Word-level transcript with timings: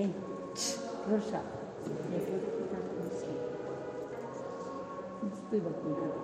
Oye, 0.00 0.08
Rosa, 1.10 1.42
¿le 2.10 2.18
puedo 2.20 2.40
quitar 2.56 2.80
la 2.80 3.02
música? 3.04 3.32
Estoy 5.30 5.60
vacunada. 5.60 6.16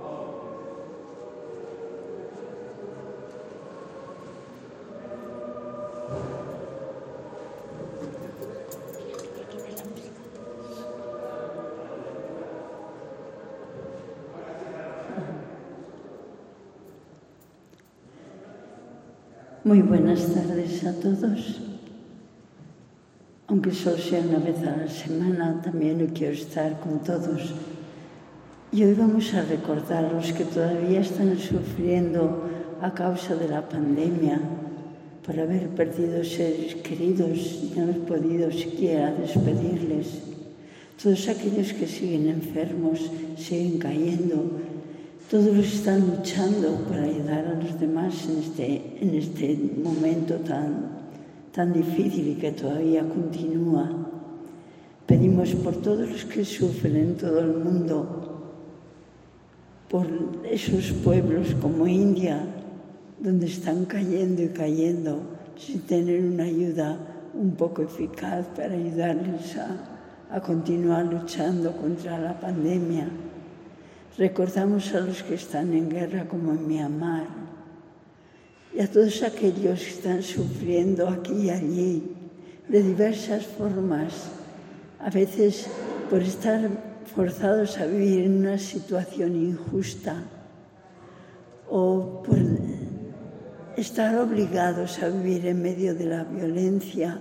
Muy 19.64 19.82
buenas 19.82 20.32
tardes 20.32 20.84
a 20.86 20.98
todos. 20.98 21.65
Solo 23.72 23.98
sea 23.98 24.20
una 24.20 24.38
vez 24.38 24.58
a 24.62 24.76
la 24.76 24.88
semana, 24.88 25.60
también 25.60 26.06
quiero 26.14 26.34
estar 26.34 26.78
con 26.78 27.02
todos. 27.02 27.52
Y 28.70 28.84
hoy 28.84 28.94
vamos 28.94 29.34
a 29.34 29.42
recordar 29.42 30.04
a 30.04 30.12
los 30.12 30.32
que 30.32 30.44
todavía 30.44 31.00
están 31.00 31.36
sufriendo 31.36 32.44
a 32.80 32.94
causa 32.94 33.34
de 33.34 33.48
la 33.48 33.68
pandemia, 33.68 34.40
por 35.24 35.40
haber 35.40 35.68
perdido 35.70 36.22
seres 36.22 36.76
queridos 36.76 37.38
y 37.38 37.72
no 37.74 37.82
haber 37.82 37.98
podido 38.02 38.52
siquiera 38.52 39.12
despedirles. 39.12 40.22
Todos 41.02 41.28
aquellos 41.28 41.72
que 41.72 41.88
siguen 41.88 42.28
enfermos, 42.28 43.10
siguen 43.36 43.78
cayendo, 43.78 44.44
todos 45.28 45.58
están 45.58 46.06
luchando 46.06 46.84
para 46.88 47.02
ayudar 47.02 47.46
a 47.46 47.54
los 47.54 47.80
demás 47.80 48.14
en 48.28 48.38
este, 48.38 48.98
en 49.00 49.14
este 49.16 49.58
momento 49.82 50.36
tan, 50.36 51.05
tan 51.56 51.72
difícil 51.72 52.28
y 52.28 52.34
que 52.34 52.52
todavía 52.52 53.00
continúa. 53.08 53.88
Pedimos 55.06 55.54
por 55.54 55.74
todos 55.76 56.06
los 56.06 56.24
que 56.26 56.44
sufren 56.44 56.96
en 56.96 57.16
todo 57.16 57.40
el 57.40 57.54
mundo, 57.54 58.52
por 59.88 60.06
esos 60.44 60.92
pueblos 60.92 61.56
como 61.62 61.86
India, 61.86 62.44
donde 63.18 63.46
están 63.46 63.86
cayendo 63.86 64.42
y 64.42 64.48
cayendo 64.48 65.18
sin 65.56 65.80
tener 65.80 66.22
una 66.22 66.44
ayuda 66.44 66.98
un 67.32 67.52
poco 67.52 67.80
eficaz 67.80 68.44
para 68.54 68.74
ayudarles 68.74 69.56
a, 69.56 70.36
a 70.36 70.40
continuar 70.42 71.06
luchando 71.06 71.72
contra 71.72 72.18
la 72.18 72.38
pandemia. 72.38 73.08
Recordamos 74.18 74.94
a 74.94 75.00
los 75.00 75.22
que 75.22 75.36
están 75.36 75.72
en 75.72 75.88
guerra 75.88 76.28
como 76.28 76.52
en 76.52 76.68
Myanmar 76.68 77.45
y 78.76 78.80
a 78.80 78.90
todos 78.90 79.22
aquellos 79.22 79.80
que 79.80 79.90
están 79.90 80.22
sufriendo 80.22 81.08
aquí 81.08 81.46
y 81.46 81.50
allí 81.50 82.02
de 82.68 82.82
diversas 82.82 83.46
formas, 83.46 84.12
a 84.98 85.08
veces 85.08 85.66
por 86.10 86.20
estar 86.20 86.68
forzados 87.14 87.78
a 87.78 87.86
vivir 87.86 88.24
en 88.24 88.40
una 88.40 88.58
situación 88.58 89.34
injusta 89.34 90.22
o 91.70 92.22
por 92.22 92.36
estar 93.78 94.14
obligados 94.18 95.02
a 95.02 95.08
vivir 95.08 95.46
en 95.46 95.62
medio 95.62 95.94
de 95.94 96.04
la 96.04 96.24
violencia, 96.24 97.18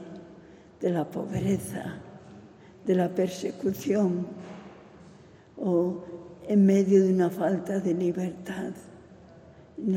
de 0.81 0.89
la 0.89 1.05
pobreza, 1.09 1.99
de 2.85 2.95
la 2.95 3.07
persecución 3.07 4.27
o 5.55 6.03
en 6.49 6.65
medio 6.65 7.01
de 7.01 7.13
una 7.13 7.29
falta 7.29 7.79
de 7.79 7.93
libertad, 7.93 8.73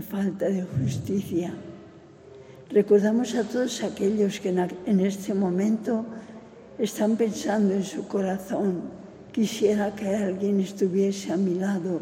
falta 0.03 0.47
de 0.47 0.63
justicia. 0.63 1.53
Recordamos 2.71 3.35
a 3.35 3.45
todos 3.45 3.83
aquellos 3.83 4.41
que 4.41 4.51
en 4.51 5.01
este 5.01 5.33
momento 5.35 6.05
están 6.79 7.17
pensando 7.17 7.75
en 7.75 7.85
su 7.85 8.07
corazón, 8.07 8.83
quisiera 9.33 9.95
que 9.95 10.15
alguien 10.15 10.61
estuviese 10.61 11.33
a 11.33 11.37
mi 11.37 11.55
lado, 11.55 12.01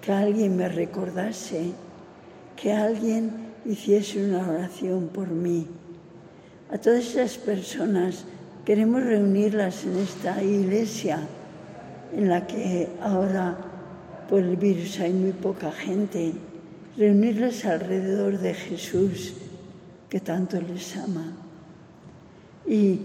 que 0.00 0.12
alguien 0.12 0.56
me 0.56 0.68
recordase, 0.68 1.72
que 2.56 2.72
alguien 2.72 3.30
hiciese 3.64 4.24
una 4.24 4.48
oración 4.48 5.08
por 5.08 5.28
mí. 5.28 5.66
A 6.70 6.78
todas 6.78 7.06
esas 7.06 7.36
personas 7.38 8.24
queremos 8.64 9.02
reunirlas 9.04 9.84
en 9.84 9.98
esta 9.98 10.42
iglesia 10.42 11.18
en 12.16 12.28
la 12.28 12.46
que 12.46 12.88
ahora 13.02 13.56
por 14.28 14.40
el 14.40 14.56
virus 14.56 14.98
hay 15.00 15.12
muy 15.12 15.32
poca 15.32 15.70
gente, 15.70 16.32
reunirles 16.96 17.64
alrededor 17.64 18.38
de 18.38 18.54
Jesús 18.54 19.34
que 20.08 20.20
tanto 20.20 20.60
les 20.60 20.96
ama. 20.96 21.32
Y 22.66 23.00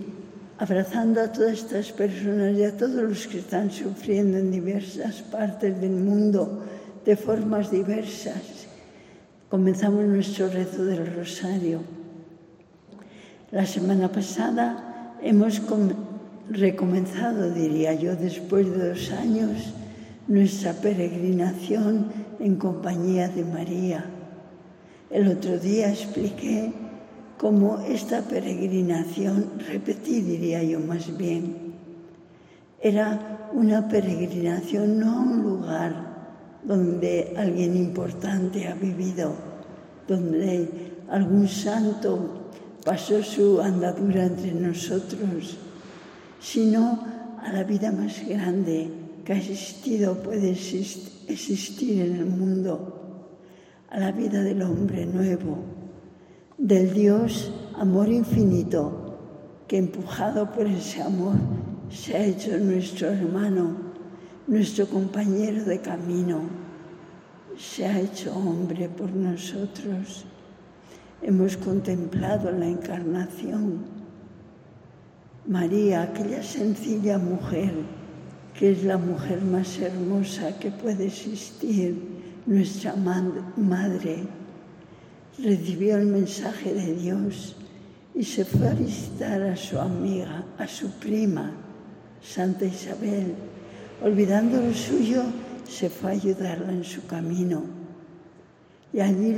abrazando 0.58 1.22
a 1.22 1.32
todas 1.32 1.54
estas 1.54 1.92
personas 1.92 2.58
y 2.58 2.64
a 2.64 2.76
todos 2.78 3.02
los 3.02 3.28
que 3.28 3.40
están 3.40 3.72
sufriendo 3.72 4.38
en 4.38 4.52
diversas 4.52 5.22
partes 5.22 5.80
del 5.82 5.92
mundo 5.92 6.64
de 7.06 7.16
formas 7.16 7.72
diversas, 7.72 8.68
comenzamos 9.50 10.06
nuestro 10.06 10.50
rezo 10.50 10.86
del 10.86 11.16
rosario. 11.16 11.82
La 13.52 13.66
semana 13.66 14.12
pasada 14.12 15.16
hemos 15.24 15.62
recomenzado, 16.52 17.52
diría 17.52 17.94
yo, 17.94 18.16
después 18.16 18.70
de 18.70 18.90
dos 18.90 19.12
años, 19.12 19.74
nuestra 20.28 20.74
peregrinación 20.74 22.29
en 22.40 22.56
compañía 22.56 23.28
de 23.28 23.44
María. 23.44 24.06
El 25.10 25.28
otro 25.28 25.58
día 25.58 25.90
expliqué 25.90 26.72
cómo 27.38 27.80
esta 27.80 28.22
peregrinación, 28.22 29.52
repetí 29.68 30.22
diría 30.22 30.64
yo 30.64 30.80
más 30.80 31.16
bien, 31.18 31.74
era 32.82 33.50
una 33.54 33.88
peregrinación 33.88 35.00
no 35.00 35.12
a 35.12 35.20
un 35.20 35.44
lugar 35.44 36.10
donde 36.64 37.34
alguien 37.38 37.76
importante 37.76 38.68
ha 38.68 38.76
vivido, 38.76 39.34
donde 40.08 40.70
algún 41.10 41.48
santo 41.48 42.54
pasó 42.86 43.22
su 43.24 43.62
andadura 43.62 44.26
entre 44.26 44.54
nosotros, 44.54 45.58
sino 46.40 47.00
a 47.42 47.52
la 47.52 47.64
vida 47.64 47.92
más 47.92 48.26
grande 48.28 48.99
que 49.24 49.34
ha 49.34 49.38
existido 49.38 50.16
puede 50.16 50.52
existir 50.52 52.02
en 52.02 52.16
el 52.16 52.26
mundo, 52.26 52.96
a 53.90 54.00
la 54.00 54.12
vida 54.12 54.44
del 54.44 54.62
hombre 54.62 55.06
nuevo, 55.06 55.58
del 56.58 56.94
Dios 56.94 57.52
amor 57.76 58.10
infinito, 58.10 59.18
que 59.68 59.78
empujado 59.78 60.52
por 60.52 60.68
ese 60.68 61.02
amor 61.02 61.36
se 61.90 62.16
ha 62.16 62.26
hecho 62.26 62.58
nuestro 62.58 63.10
hermano, 63.10 63.76
nuestro 64.48 64.88
compañero 64.88 65.64
de 65.64 65.80
camino, 65.80 66.42
se 67.58 67.86
ha 67.86 68.00
hecho 68.00 68.36
hombre 68.36 68.90
por 68.90 69.12
nosotros. 69.12 70.26
Hemos 71.22 71.58
contemplado 71.58 72.52
la 72.52 72.68
encarnación 72.68 74.00
María, 75.50 76.04
aquella 76.04 76.44
sencilla 76.44 77.18
mujer, 77.18 77.74
que 78.60 78.72
es 78.72 78.84
la 78.84 78.98
mujer 78.98 79.42
más 79.42 79.80
hermosa 79.80 80.60
que 80.60 80.70
puede 80.70 81.08
existir, 81.08 81.96
nuestra 82.46 82.94
madre, 82.94 84.18
recibió 85.42 85.96
el 85.96 86.08
mensaje 86.08 86.74
de 86.74 86.94
Dios 86.94 87.56
y 88.14 88.26
se 88.26 88.44
fue 88.44 88.68
a 88.68 88.74
visitar 88.74 89.42
a 89.44 89.56
su 89.56 89.80
amiga, 89.80 90.44
a 90.58 90.68
su 90.68 90.90
prima, 91.00 91.54
Santa 92.22 92.66
Isabel. 92.66 93.34
Olvidando 94.04 94.62
lo 94.62 94.74
suyo, 94.74 95.24
se 95.66 95.90
fue 95.90 96.10
a 96.10 96.14
ayudarla 96.16 96.74
en 96.74 96.84
su 96.84 97.08
camino. 97.08 97.64
Y 98.92 99.00
allí 99.00 99.38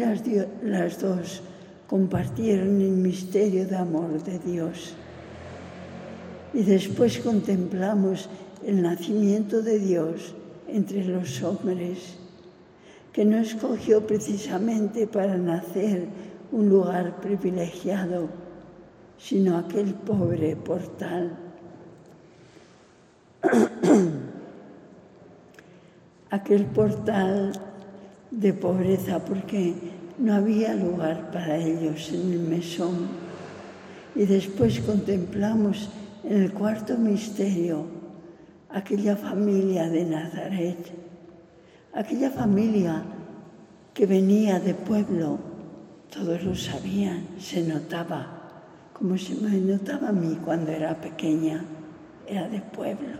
las, 0.63 0.99
dos 0.99 1.43
compartieron 1.85 2.81
el 2.81 2.89
misterio 2.89 3.67
de 3.67 3.75
amor 3.75 4.23
de 4.23 4.39
Dios 4.39 4.95
y 6.55 6.63
después 6.63 7.19
contemplamos 7.19 8.27
el 8.65 8.81
nacimiento 8.81 9.61
de 9.61 9.79
Dios 9.79 10.35
entre 10.67 11.03
los 11.05 11.41
hombres, 11.43 12.17
que 13.13 13.25
no 13.25 13.37
escogió 13.37 14.07
precisamente 14.07 15.07
para 15.07 15.37
nacer 15.37 16.07
un 16.51 16.69
lugar 16.69 17.19
privilegiado, 17.19 18.29
sino 19.17 19.57
aquel 19.57 19.93
pobre 19.93 20.55
portal. 20.55 21.37
aquel 26.31 26.65
portal 26.65 27.51
de 28.31 28.53
pobreza 28.53 29.19
porque 29.19 29.73
no 30.17 30.33
había 30.33 30.73
lugar 30.73 31.29
para 31.31 31.57
ellos 31.57 32.09
en 32.13 32.31
el 32.31 32.39
mesón. 32.39 33.09
Y 34.15 34.25
después 34.25 34.79
contemplamos 34.79 35.89
en 36.23 36.43
el 36.43 36.53
cuarto 36.53 36.97
misterio, 36.97 37.85
aquella 38.73 39.15
familia 39.15 39.89
de 39.89 40.05
Nazaret, 40.05 40.77
aquella 41.93 42.31
familia 42.31 43.03
que 43.93 44.05
venía 44.05 44.59
de 44.59 44.73
pueblo, 44.73 45.39
todos 46.09 46.43
lo 46.43 46.55
sabían, 46.55 47.27
se 47.39 47.63
notaba, 47.63 48.91
como 48.93 49.17
se 49.17 49.35
me 49.35 49.57
notaba 49.57 50.09
a 50.09 50.13
mí 50.13 50.37
cuando 50.43 50.71
era 50.71 50.99
pequeña, 50.99 51.63
era 52.27 52.47
de 52.47 52.61
pueblo, 52.61 53.17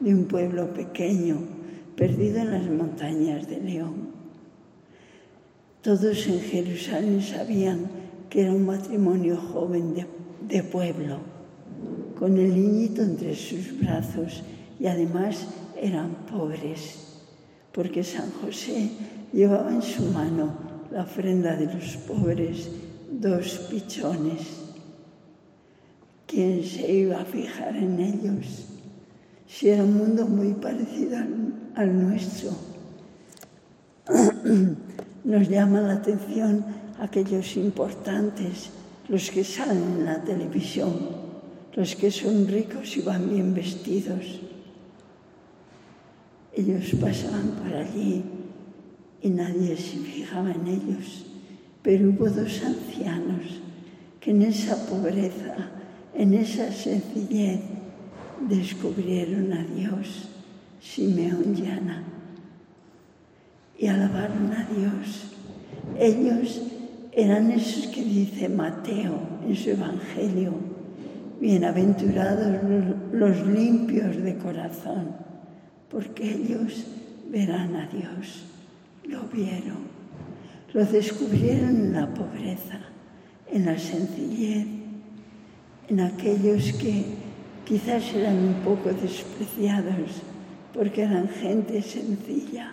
de 0.00 0.14
un 0.14 0.26
pueblo 0.26 0.72
pequeño, 0.72 1.38
perdido 1.96 2.38
en 2.38 2.50
las 2.52 2.66
montañas 2.66 3.48
de 3.48 3.60
León. 3.60 4.08
Todos 5.82 6.26
en 6.26 6.40
Jerusalén 6.40 7.22
sabían 7.22 7.90
que 8.30 8.42
era 8.42 8.52
un 8.52 8.66
matrimonio 8.66 9.36
joven 9.36 9.94
de, 9.94 10.06
de 10.48 10.62
pueblo, 10.62 11.18
con 12.18 12.36
el 12.38 12.54
niñito 12.54 13.02
entre 13.02 13.34
sus 13.34 13.78
brazos 13.80 14.42
y 14.78 14.86
además 14.86 15.46
eran 15.80 16.14
pobres, 16.30 17.20
porque 17.72 18.04
San 18.04 18.30
José 18.42 18.90
llevaba 19.32 19.70
en 19.70 19.82
su 19.82 20.02
mano 20.04 20.52
la 20.90 21.02
ofrenda 21.02 21.56
de 21.56 21.66
los 21.66 21.96
pobres, 22.06 22.68
dos 23.10 23.66
pichones. 23.70 24.42
¿Quién 26.26 26.64
se 26.64 26.90
iba 26.90 27.20
a 27.20 27.24
fijar 27.24 27.76
en 27.76 27.98
ellos? 28.00 28.66
Si 29.46 29.68
era 29.68 29.84
un 29.84 29.96
mundo 29.96 30.26
muy 30.26 30.54
parecido 30.54 31.18
al, 31.74 32.08
nuestro. 32.08 32.50
Nos 35.24 35.48
llama 35.48 35.80
la 35.80 35.94
atención 35.94 36.64
aquellos 37.00 37.56
importantes, 37.56 38.70
los 39.08 39.30
que 39.30 39.44
salen 39.44 39.82
en 39.98 40.04
la 40.04 40.22
televisión, 40.22 41.23
los 41.74 41.96
que 41.96 42.10
son 42.10 42.46
ricos 42.46 42.96
y 42.96 43.02
van 43.02 43.28
bien 43.28 43.54
vestidos. 43.54 44.40
Ellos 46.52 46.92
pasaban 47.00 47.50
por 47.50 47.74
allí 47.74 48.22
y 49.20 49.28
nadie 49.30 49.76
se 49.76 49.98
fijaba 49.98 50.52
en 50.52 50.66
ellos, 50.68 51.26
pero 51.82 52.10
hubo 52.10 52.28
dos 52.30 52.62
ancianos 52.62 53.60
que 54.20 54.30
en 54.30 54.42
esa 54.42 54.86
pobreza, 54.86 55.70
en 56.14 56.34
esa 56.34 56.70
sencillez, 56.70 57.60
descubrieron 58.48 59.52
a 59.52 59.64
Dios, 59.64 60.28
Simeón 60.80 61.56
y 61.58 61.66
Ana, 61.66 62.04
y 63.76 63.86
alabaron 63.88 64.52
a 64.52 64.64
Dios. 64.66 65.32
Ellos 65.98 66.62
eran 67.12 67.50
esos 67.50 67.88
que 67.88 68.04
dice 68.04 68.48
Mateo 68.48 69.18
en 69.46 69.56
su 69.56 69.70
Evangelio, 69.70 70.73
bienaventurados 71.44 72.56
los 73.12 73.46
limpios 73.46 74.16
de 74.16 74.38
corazón, 74.38 75.14
porque 75.90 76.24
ellos 76.32 76.86
verán 77.28 77.76
a 77.76 77.86
Dios. 77.86 78.46
Lo 79.04 79.24
vieron, 79.24 79.84
lo 80.72 80.86
descubrieron 80.86 81.76
en 81.76 81.92
la 81.92 82.06
pobreza, 82.14 82.80
en 83.52 83.66
la 83.66 83.76
sencillez, 83.78 84.66
en 85.88 86.00
aquellos 86.00 86.72
que 86.78 87.04
quizás 87.66 88.14
eran 88.14 88.38
un 88.38 88.54
poco 88.64 88.88
despreciados 88.94 90.22
porque 90.72 91.02
eran 91.02 91.28
gente 91.28 91.82
sencilla, 91.82 92.72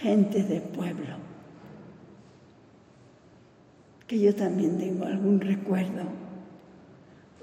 gente 0.00 0.42
de 0.42 0.60
pueblo 0.60 1.14
que 4.08 4.18
yo 4.18 4.34
también 4.34 4.78
tengo 4.78 5.06
algún 5.06 5.40
recuerdo 5.40 6.23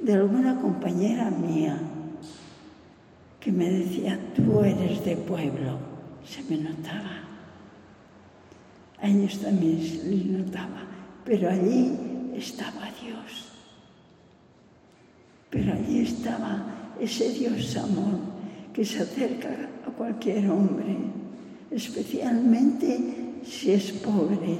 de 0.01 0.13
alguna 0.13 0.59
compañera 0.59 1.29
mía 1.29 1.79
que 3.39 3.51
me 3.51 3.69
decía, 3.69 4.19
tú 4.35 4.61
eres 4.61 5.03
de 5.03 5.15
pueblo, 5.15 5.77
se 6.25 6.43
me 6.43 6.61
notaba. 6.61 7.21
A 8.99 9.07
ellos 9.07 9.39
también 9.39 9.81
se 9.81 10.03
les 10.07 10.25
notaba, 10.25 10.83
pero 11.25 11.49
allí 11.49 11.91
estaba 12.35 12.89
Dios. 13.01 13.49
Pero 15.49 15.73
allí 15.73 16.01
estaba 16.01 16.65
ese 16.99 17.29
Dios 17.33 17.75
amor 17.77 18.19
que 18.73 18.85
se 18.85 19.01
acerca 19.01 19.49
a 19.87 19.91
cualquier 19.91 20.49
hombre, 20.49 20.97
especialmente 21.71 22.99
si 23.43 23.71
es 23.71 23.91
pobre, 23.91 24.59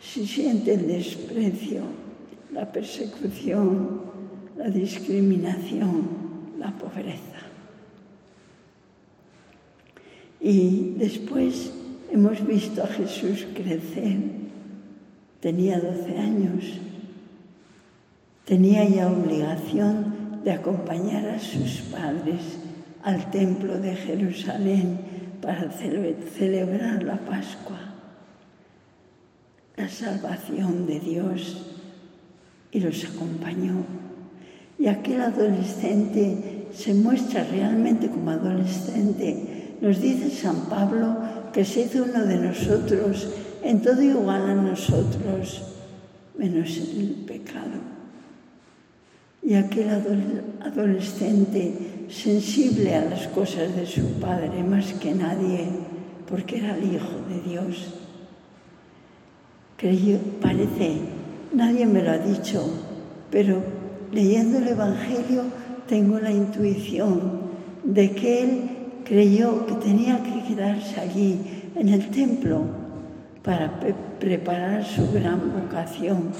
si 0.00 0.26
siente 0.26 0.74
el 0.74 0.88
desprecio, 0.88 1.82
la 2.52 2.72
persecución, 2.72 4.07
la 4.58 4.68
discriminación, 4.68 6.08
la 6.58 6.70
pobreza. 6.72 7.38
Y 10.40 10.94
después 10.98 11.72
hemos 12.12 12.46
visto 12.46 12.82
a 12.82 12.88
Jesús 12.88 13.46
crecer. 13.54 14.18
Tenía 15.40 15.80
12 15.80 16.18
años. 16.18 16.64
Tenía 18.44 18.86
ya 18.86 19.10
obligación 19.10 20.42
de 20.44 20.52
acompañar 20.52 21.26
a 21.28 21.38
sus 21.38 21.80
padres 21.90 22.58
al 23.02 23.30
templo 23.30 23.78
de 23.78 23.96
Jerusalén 23.96 24.98
para 25.40 25.70
celebrar 25.70 27.02
la 27.02 27.16
Pascua 27.18 27.88
la 29.78 29.88
salvación 29.88 30.86
de 30.86 30.98
Dios 30.98 31.64
y 32.72 32.80
los 32.80 33.04
acompañó. 33.04 34.07
Y 34.78 34.86
aquel 34.86 35.20
adolescente 35.20 36.66
se 36.72 36.94
muestra 36.94 37.44
realmente 37.44 38.08
como 38.08 38.30
adolescente. 38.30 39.76
Nos 39.80 40.00
dice 40.00 40.30
San 40.30 40.68
Pablo 40.68 41.16
que 41.52 41.64
se 41.64 41.82
hizo 41.82 42.04
uno 42.04 42.24
de 42.24 42.36
nosotros, 42.36 43.28
en 43.62 43.82
todo 43.82 44.00
igual 44.02 44.50
a 44.50 44.54
nosotros, 44.54 45.62
menos 46.36 46.76
en 46.76 47.00
el 47.00 47.14
pecado. 47.26 47.78
Y 49.42 49.54
aquel 49.54 49.88
adolescente 50.60 52.06
sensible 52.08 52.94
a 52.94 53.04
las 53.04 53.28
cosas 53.28 53.74
de 53.74 53.86
su 53.86 54.20
padre 54.20 54.62
más 54.62 54.92
que 54.94 55.14
nadie, 55.14 55.66
porque 56.28 56.58
era 56.58 56.76
el 56.76 56.94
Hijo 56.94 57.16
de 57.28 57.50
Dios 57.50 57.94
Creyó, 59.78 60.18
parece, 60.42 60.96
nadie 61.54 61.86
me 61.86 62.02
lo 62.02 62.10
ha 62.10 62.18
dicho, 62.18 62.68
pero 63.30 63.62
leyendo 64.12 64.58
el 64.58 64.68
Evangelio 64.68 65.42
tengo 65.88 66.18
la 66.18 66.30
intuición 66.30 67.48
de 67.84 68.12
que 68.12 68.42
él 68.42 68.70
creyó 69.04 69.66
que 69.66 69.74
tenía 69.74 70.22
que 70.22 70.42
quedarse 70.44 71.00
allí, 71.00 71.40
en 71.74 71.88
el 71.88 72.10
templo, 72.10 72.62
para 73.42 73.80
preparar 74.18 74.84
su 74.84 75.10
gran 75.12 75.52
vocación, 75.52 76.30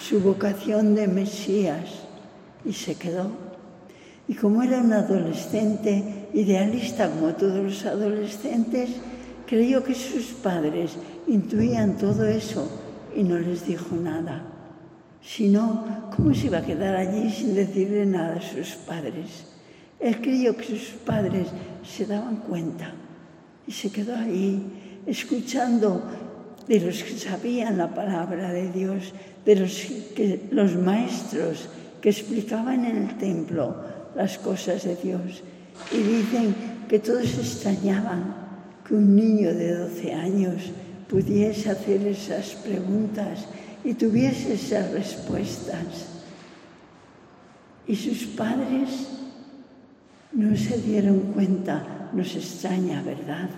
su 0.00 0.20
vocación 0.20 0.94
de 0.94 1.08
Mesías, 1.08 2.06
y 2.64 2.72
se 2.72 2.94
quedó. 2.94 3.30
Y 4.28 4.34
como 4.34 4.62
era 4.62 4.78
un 4.78 4.92
adolescente 4.92 6.28
idealista 6.32 7.10
como 7.10 7.32
todos 7.34 7.64
los 7.64 7.84
adolescentes, 7.86 8.90
creyó 9.46 9.82
que 9.82 9.94
sus 9.94 10.26
padres 10.26 10.92
intuían 11.26 11.96
todo 11.96 12.24
eso 12.24 12.68
y 13.16 13.24
no 13.24 13.38
les 13.38 13.66
dijo 13.66 13.96
nada. 13.96 14.51
Si 15.24 15.48
no, 15.48 16.10
¿cómo 16.14 16.34
se 16.34 16.46
iba 16.46 16.58
a 16.58 16.66
quedar 16.66 16.96
allí 16.96 17.30
sin 17.30 17.54
decirle 17.54 18.04
nada 18.06 18.36
a 18.36 18.42
sus 18.42 18.74
padres? 18.74 19.46
Él 20.00 20.20
creyó 20.20 20.56
que 20.56 20.64
sus 20.64 20.98
padres 21.06 21.46
se 21.84 22.06
daban 22.06 22.36
cuenta 22.38 22.92
y 23.66 23.72
se 23.72 23.90
quedó 23.90 24.16
ahí 24.16 25.00
escuchando 25.06 26.02
de 26.66 26.80
los 26.80 27.02
que 27.04 27.16
sabían 27.16 27.78
la 27.78 27.94
palabra 27.94 28.50
de 28.50 28.72
Dios, 28.72 29.12
de 29.44 29.56
los, 29.56 29.72
que, 30.16 30.48
los 30.50 30.74
maestros 30.76 31.68
que 32.00 32.10
explicaban 32.10 32.84
en 32.84 32.96
el 32.96 33.18
templo 33.18 33.76
las 34.16 34.38
cosas 34.38 34.82
de 34.84 34.96
Dios. 34.96 35.42
Y 35.92 35.98
dicen 35.98 36.54
que 36.88 36.98
todos 36.98 37.38
extrañaban 37.38 38.34
que 38.86 38.94
un 38.94 39.14
niño 39.14 39.54
de 39.54 39.76
12 39.76 40.12
años 40.14 40.72
pudiese 41.08 41.70
hacer 41.70 42.06
esas 42.06 42.54
preguntas 42.56 43.46
y 43.84 43.94
tuviese 43.94 44.54
esas 44.54 44.90
respuestas. 44.92 46.08
Y 47.86 47.96
sus 47.96 48.24
padres 48.26 49.08
no 50.32 50.56
se 50.56 50.78
dieron 50.78 51.32
cuenta, 51.34 52.08
nos 52.12 52.34
extraña, 52.36 53.02
¿verdad? 53.02 53.50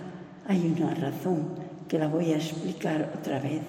Hay 0.47 0.73
una 0.75 0.93
razón 0.93 1.49
que 1.87 1.99
la 1.99 2.07
voy 2.07 2.31
a 2.33 2.37
explicar 2.37 3.13
otra 3.17 3.39
vez. 3.39 3.61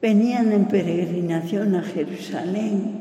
Venían 0.00 0.52
en 0.52 0.66
peregrinación 0.66 1.74
a 1.74 1.82
Jerusalén, 1.82 3.00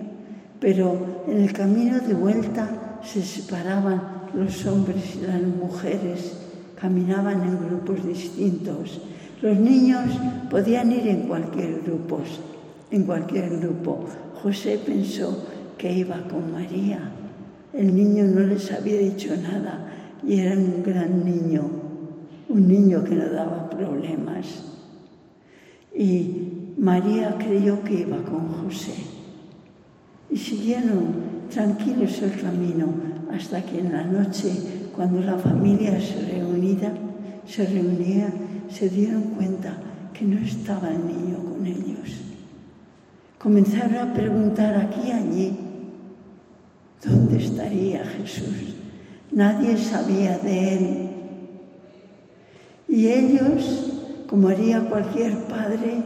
pero 0.60 1.24
en 1.28 1.44
el 1.44 1.54
camino 1.54 2.00
de 2.00 2.16
vuelta 2.16 3.00
se 3.04 3.22
separaban 3.22 4.30
los 4.34 4.66
hombres 4.66 5.16
y 5.16 5.28
las 5.28 5.42
mujeres 5.42 6.34
caminaban 6.80 7.44
en 7.44 7.60
grupos 7.60 8.06
distintos. 8.06 9.02
Los 9.42 9.58
niños 9.58 10.06
podían 10.50 10.92
ir 10.92 11.08
en 11.08 11.28
cualquier 11.28 11.82
grupo, 11.82 12.20
en 12.90 13.04
cualquier 13.04 13.60
grupo. 13.60 14.06
José 14.42 14.80
pensó 14.84 15.46
que 15.78 15.94
iba 15.94 16.28
con 16.28 16.52
María. 16.52 17.12
El 17.72 17.96
niño 17.96 18.24
no 18.26 18.40
les 18.48 18.72
había 18.72 18.98
dicho 18.98 19.36
nada 19.38 19.94
y 20.26 20.40
era 20.40 20.56
un 20.56 20.82
gran 20.84 21.24
niño, 21.24 21.70
un 22.50 22.68
niño 22.68 23.04
que 23.04 23.16
no 23.16 23.30
daba 23.30 23.70
problemas. 23.70 24.64
Y 25.96 26.74
María 26.78 27.36
creyó 27.38 27.84
que 27.84 28.02
iba 28.02 28.18
con 28.24 28.48
José. 28.64 28.94
y 30.30 30.36
siguieron 30.36 31.48
tranquilos 31.50 32.22
el 32.22 32.42
camino 32.42 32.88
hasta 33.32 33.62
que 33.62 33.80
en 33.80 33.94
la 33.94 34.04
noche, 34.04 34.52
cuando 34.96 35.22
la 35.22 35.38
familia 35.38 36.00
se 36.02 36.22
reunía, 36.34 36.92
se 37.46 37.66
reunía, 37.66 38.30
se 38.70 38.90
dieron 38.90 39.22
cuenta 39.36 39.78
que 40.14 40.26
no 40.26 40.40
estaba 40.40 40.90
el 40.90 41.06
niño 41.06 41.38
con 41.38 41.66
ellos. 41.66 42.18
Comenzaron 43.38 43.96
a 43.96 44.14
preguntar 44.14 44.76
aquí 44.76 45.08
y 45.08 45.12
allí, 45.12 45.58
¿dónde 47.04 47.38
estaría 47.38 48.04
Jesús? 48.06 48.76
Nadie 49.32 49.78
sabía 49.78 50.38
de 50.40 50.74
él. 50.74 51.10
Y 52.88 53.08
ellos, 53.08 53.92
como 54.28 54.48
haría 54.48 54.82
cualquier 54.90 55.38
padre, 55.44 56.02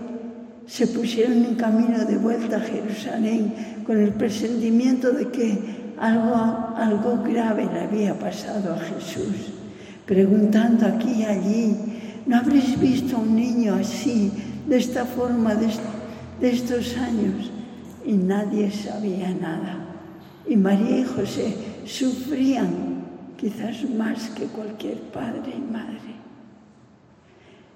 se 0.65 0.87
pusieron 0.87 1.45
en 1.45 1.55
camino 1.55 2.05
de 2.05 2.17
vuelta 2.17 2.57
a 2.57 2.61
Jerusalén 2.61 3.53
con 3.85 3.97
el 3.97 4.13
presentimiento 4.13 5.11
de 5.11 5.27
que 5.29 5.57
algo, 5.99 6.35
algo 6.75 7.23
grave 7.23 7.67
le 7.71 7.81
había 7.81 8.17
pasado 8.17 8.73
a 8.73 8.79
Jesús, 8.79 9.53
preguntando 10.05 10.85
aquí 10.87 11.11
y 11.19 11.23
allí, 11.23 11.75
¿no 12.25 12.37
habréis 12.37 12.79
visto 12.79 13.17
a 13.17 13.19
un 13.19 13.35
niño 13.35 13.75
así, 13.75 14.31
de 14.67 14.77
esta 14.77 15.05
forma, 15.05 15.55
de, 15.55 15.69
estos 16.41 16.97
años? 16.97 17.51
Y 18.05 18.13
nadie 18.13 18.71
sabía 18.71 19.31
nada. 19.31 19.85
Y 20.47 20.55
María 20.55 20.99
y 20.99 21.03
José 21.03 21.55
sufrían 21.85 23.01
quizás 23.37 23.89
más 23.89 24.29
que 24.29 24.45
cualquier 24.45 24.97
padre 25.11 25.53
y 25.55 25.71
madre. 25.71 26.11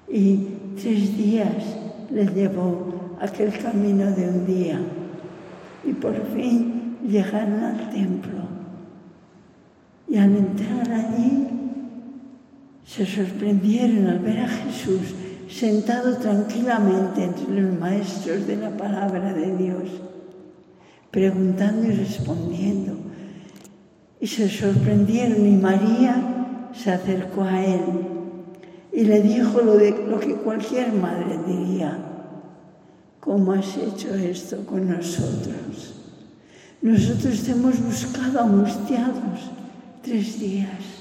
Y 0.08 0.48
tres 0.82 1.18
días 1.18 1.64
les 2.12 2.34
llevó 2.34 3.18
aquel 3.20 3.52
camino 3.58 4.12
de 4.12 4.30
un 4.30 4.46
día 4.46 4.80
y 5.84 5.94
por 5.94 6.16
fin 6.34 6.98
llegaron 7.08 7.64
al 7.64 7.90
templo. 7.90 8.46
Y 10.08 10.18
al 10.18 10.36
entrar 10.36 10.92
allí 10.92 11.45
se 12.96 13.06
sorprendieron 13.06 14.08
al 14.08 14.20
ver 14.20 14.40
a 14.40 14.48
Jesús 14.48 15.02
sentado 15.50 16.16
tranquilamente 16.16 17.25
entre 17.25 17.62
los 17.62 17.78
maestros 17.78 18.48
de 18.48 18.56
la 18.56 18.78
palabra 18.78 19.34
de 19.34 19.58
Dios, 19.58 19.90
preguntando 21.12 21.88
y 21.88 21.92
respondiendo. 21.92 22.94
Y 24.22 24.28
se 24.28 24.50
sorprendieron 24.50 25.46
y 25.46 25.58
María 25.58 26.72
se 26.74 26.92
acercó 26.92 27.44
a 27.44 27.66
él 27.66 27.82
y 28.94 29.04
le 29.04 29.22
dijo 29.22 29.60
lo, 29.60 29.78
que 30.20 30.36
cualquier 30.36 30.94
madre 30.94 31.38
diría. 31.46 31.98
¿Cómo 33.20 33.52
has 33.52 33.75
hecho 33.75 34.16
esto 34.16 34.66
con 34.66 34.90
nosotros? 34.90 35.96
Nosotros 36.82 37.44
te 37.44 37.52
hemos 37.52 37.78
buscado 37.82 38.40
angustiados 38.40 39.52
tres 40.02 40.40
días. 40.40 40.95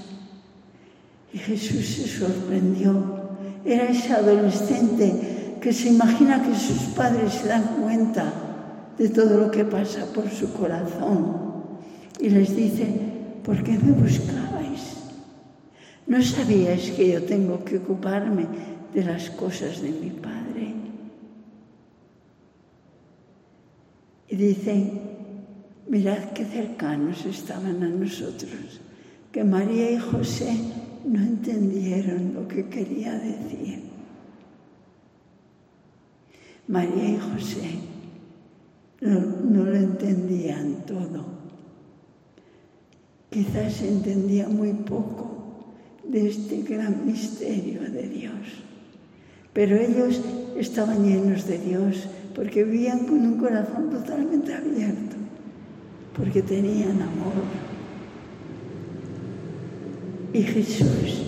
Y 1.34 1.38
Jesús 1.38 1.84
se 1.84 2.06
sorprendió. 2.06 2.92
Era 3.64 3.88
ese 3.88 4.12
adolescente 4.12 5.56
que 5.60 5.72
se 5.72 5.88
imagina 5.88 6.40
que 6.40 6.54
sus 6.54 6.94
padres 6.94 7.32
se 7.34 7.48
dan 7.48 7.64
cuenta 7.82 8.32
de 8.96 9.08
todo 9.08 9.38
lo 9.38 9.50
que 9.50 9.64
pasa 9.64 10.06
por 10.14 10.30
su 10.30 10.52
corazón. 10.52 11.34
Y 12.20 12.28
les 12.28 12.54
dice, 12.54 12.86
¿por 13.42 13.64
qué 13.64 13.72
me 13.72 13.90
buscabais? 13.90 14.94
¿No 16.06 16.22
sabíais 16.22 16.92
que 16.92 17.10
yo 17.10 17.24
tengo 17.24 17.64
que 17.64 17.78
ocuparme 17.78 18.46
de 18.94 19.02
las 19.02 19.28
cosas 19.30 19.82
de 19.82 19.90
mi 19.90 20.10
Padre? 20.10 20.74
Y 24.28 24.36
dicen, 24.36 25.00
mirad 25.88 26.30
qué 26.32 26.44
cercanos 26.44 27.26
estaban 27.26 27.82
a 27.82 27.88
nosotros, 27.88 28.80
que 29.32 29.42
María 29.42 29.90
y 29.90 29.98
José 29.98 30.83
no 31.04 31.20
entendieron 31.20 32.34
lo 32.34 32.48
que 32.48 32.66
quería 32.68 33.12
decir. 33.14 33.82
María 36.66 37.10
y 37.10 37.18
José 37.18 37.78
no, 39.00 39.64
lo 39.64 39.74
entendían 39.74 40.86
todo. 40.86 41.24
Quizás 43.28 43.82
entendía 43.82 44.48
muy 44.48 44.72
poco 44.72 45.74
de 46.04 46.28
este 46.28 46.62
gran 46.62 47.04
misterio 47.04 47.82
de 47.82 48.08
Dios. 48.08 48.34
Pero 49.52 49.76
ellos 49.76 50.20
estaban 50.56 51.04
llenos 51.04 51.46
de 51.46 51.58
Dios 51.58 52.08
porque 52.34 52.64
vivían 52.64 53.06
con 53.06 53.20
un 53.20 53.38
corazón 53.38 53.90
totalmente 53.90 54.54
abierto, 54.54 55.16
porque 56.16 56.42
tenían 56.42 57.02
amor. 57.02 57.73
Y 60.34 60.42
Jesús, 60.42 61.22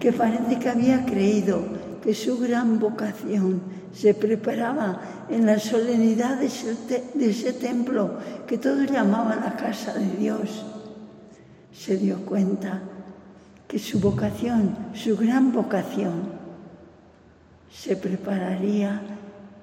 que 0.00 0.14
parece 0.14 0.58
que 0.58 0.70
había 0.70 1.04
creído 1.04 1.62
que 2.02 2.14
su 2.14 2.38
gran 2.38 2.80
vocación 2.80 3.60
se 3.92 4.14
preparaba 4.14 5.26
en 5.28 5.44
las 5.44 5.64
solemnidades 5.64 6.64
de 7.14 7.30
ese 7.30 7.52
templo 7.52 8.16
que 8.46 8.56
todos 8.56 8.90
llamaban 8.90 9.40
la 9.40 9.56
casa 9.56 9.92
de 9.92 10.16
Dios, 10.16 10.64
se 11.70 11.98
dio 11.98 12.24
cuenta 12.24 12.80
que 13.68 13.78
su 13.78 14.00
vocación, 14.00 14.74
su 14.94 15.18
gran 15.18 15.52
vocación, 15.52 16.32
se 17.70 17.94
prepararía 17.94 19.02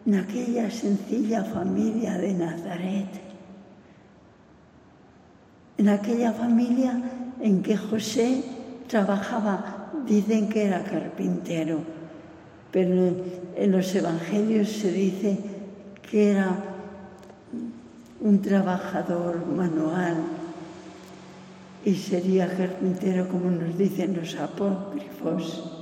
en 0.06 0.16
aquella 0.16 0.70
sencilla 0.70 1.44
familia 1.44 2.16
de 2.20 2.34
Nazaret, 2.36 3.10
en 5.80 5.90
aquella 5.90 6.32
familia 6.32 7.02
en 7.42 7.64
que 7.64 7.76
José 7.76 8.57
trabajaba, 8.88 9.92
dicen 10.06 10.50
que 10.50 10.66
era 10.66 10.84
carpintero, 10.84 11.80
pero 12.72 13.16
en 13.56 13.72
los 13.72 13.94
evangelios 13.96 14.70
se 14.70 14.92
dice 14.92 15.38
que 16.10 16.32
era 16.32 16.58
un 18.22 18.42
trabajador 18.42 19.46
manual 19.46 20.18
y 21.86 21.96
sería 21.96 22.48
carpintero 22.48 23.28
como 23.30 23.52
nos 23.52 23.78
dicen 23.78 24.16
los 24.16 24.36
apócrifos. 24.36 25.74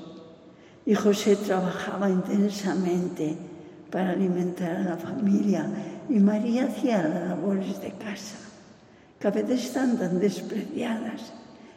Y 0.86 0.94
José 0.94 1.36
trabajaba 1.36 2.10
intensamente 2.10 3.36
para 3.90 4.12
alimentar 4.12 4.76
a 4.76 4.84
la 4.84 4.98
familia 4.98 5.66
y 6.10 6.20
María 6.20 6.66
hacía 6.66 7.02
las 7.02 7.30
labores 7.30 7.82
de 7.82 7.92
casa, 7.92 8.38
que 9.20 9.28
a 9.28 9.32
veces 9.32 9.66
están 9.66 9.98
tan 9.98 10.20
despreciadas, 10.20 11.34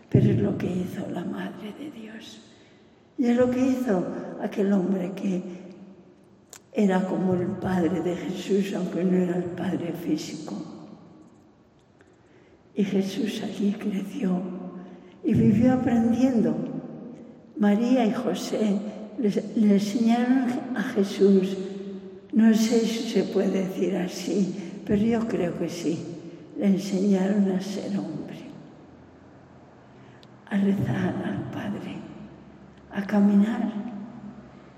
pero 0.08 0.30
es 0.30 0.38
lo 0.38 0.56
que 0.56 0.66
hizo 0.66 1.08
la 1.10 1.24
Madre 1.24 1.74
de 1.78 1.90
Dios. 1.90 2.40
Y 3.18 3.26
es 3.26 3.36
lo 3.36 3.50
que 3.50 3.60
hizo 3.60 4.06
aquel 4.40 4.72
hombre 4.72 5.12
que 5.14 5.42
era 6.72 7.04
como 7.04 7.34
el 7.34 7.46
Padre 7.46 8.00
de 8.00 8.16
Jesús, 8.16 8.72
aunque 8.74 9.04
no 9.04 9.16
era 9.16 9.36
el 9.36 9.44
Padre 9.44 9.92
físico. 9.92 10.54
Y 12.74 12.84
Jesús 12.84 13.42
allí 13.42 13.72
creció 13.72 14.40
y 15.24 15.34
vivió 15.34 15.72
aprendiendo. 15.72 16.54
María 17.56 18.06
y 18.06 18.12
José 18.12 18.78
le, 19.18 19.74
enseñaron 19.74 20.48
a 20.76 20.82
Jesús, 20.94 21.56
no 22.32 22.54
sé 22.54 22.80
si 22.80 23.10
se 23.10 23.24
puede 23.24 23.64
decir 23.66 23.96
así, 23.96 24.54
pero 24.86 25.02
yo 25.02 25.26
creo 25.26 25.58
que 25.58 25.68
sí, 25.68 25.98
le 26.56 26.66
enseñaron 26.66 27.50
a 27.50 27.60
ser 27.60 27.98
hombre, 27.98 28.27
a 30.50 30.56
rezar 30.56 31.14
al 31.24 31.38
Padre, 31.52 31.96
a 32.90 33.06
caminar 33.06 33.70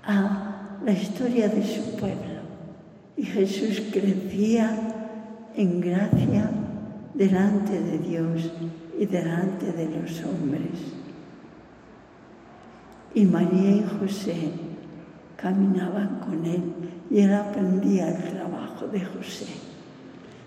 a 0.03 0.79
la 0.83 0.91
historia 0.91 1.47
de 1.47 1.63
su 1.63 1.95
pueblo. 1.95 2.41
Y 3.15 3.23
Jesús 3.23 3.81
crecía 3.91 4.77
en 5.55 5.81
gracia 5.81 6.49
delante 7.13 7.79
de 7.79 7.99
Dios 7.99 8.51
y 8.97 9.05
delante 9.05 9.71
de 9.71 9.85
los 9.85 10.23
hombres. 10.23 10.93
Y 13.13 13.25
María 13.25 13.71
y 13.71 13.85
José 13.99 14.51
caminaban 15.35 16.19
con 16.19 16.45
él 16.45 16.61
y 17.09 17.19
él 17.19 17.33
aprendía 17.33 18.09
el 18.09 18.23
trabajo 18.31 18.87
de 18.87 19.01
José. 19.01 19.70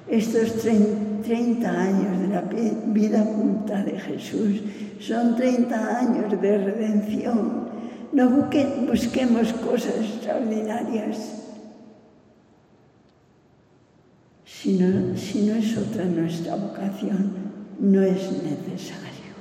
Estos 0.09 0.63
30 0.63 1.71
años 1.71 2.21
de 2.21 2.29
la 2.29 2.43
vida 2.87 3.23
oculta 3.23 3.83
de 3.83 3.99
Jesús 3.99 4.61
son 5.01 5.37
30 5.37 5.99
años 5.99 6.41
de 6.41 6.59
redención. 6.59 7.65
No 8.13 8.31
busquemos 8.31 9.53
cosas 9.55 9.95
extraordinarias 9.97 11.45
Si 14.65 14.73
no, 14.73 15.57
es 15.57 15.77
otra 15.77 16.07
nuestra 16.07 16.57
vocación, 16.57 17.35
no 17.81 18.01
es 18.01 18.33
necesario. 18.33 19.35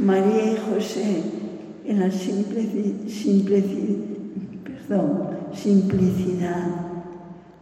María 0.00 0.54
y 0.54 0.56
José, 0.56 1.22
en 1.84 2.00
la 2.00 2.10
simple, 2.10 2.66
simple, 3.08 3.62
perdón, 4.64 5.28
simplicidad 5.54 6.87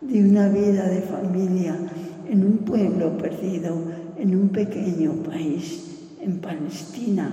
de 0.00 0.29
una 0.29 0.49
vida 0.49 0.88
de 0.88 1.00
familia 1.03 1.76
en 2.29 2.45
un 2.45 2.59
pueblo 2.59 3.17
perdido, 3.17 3.76
en 4.19 4.35
un 4.35 4.49
pequeño 4.49 5.12
país, 5.23 6.17
en 6.21 6.38
Palestina, 6.38 7.31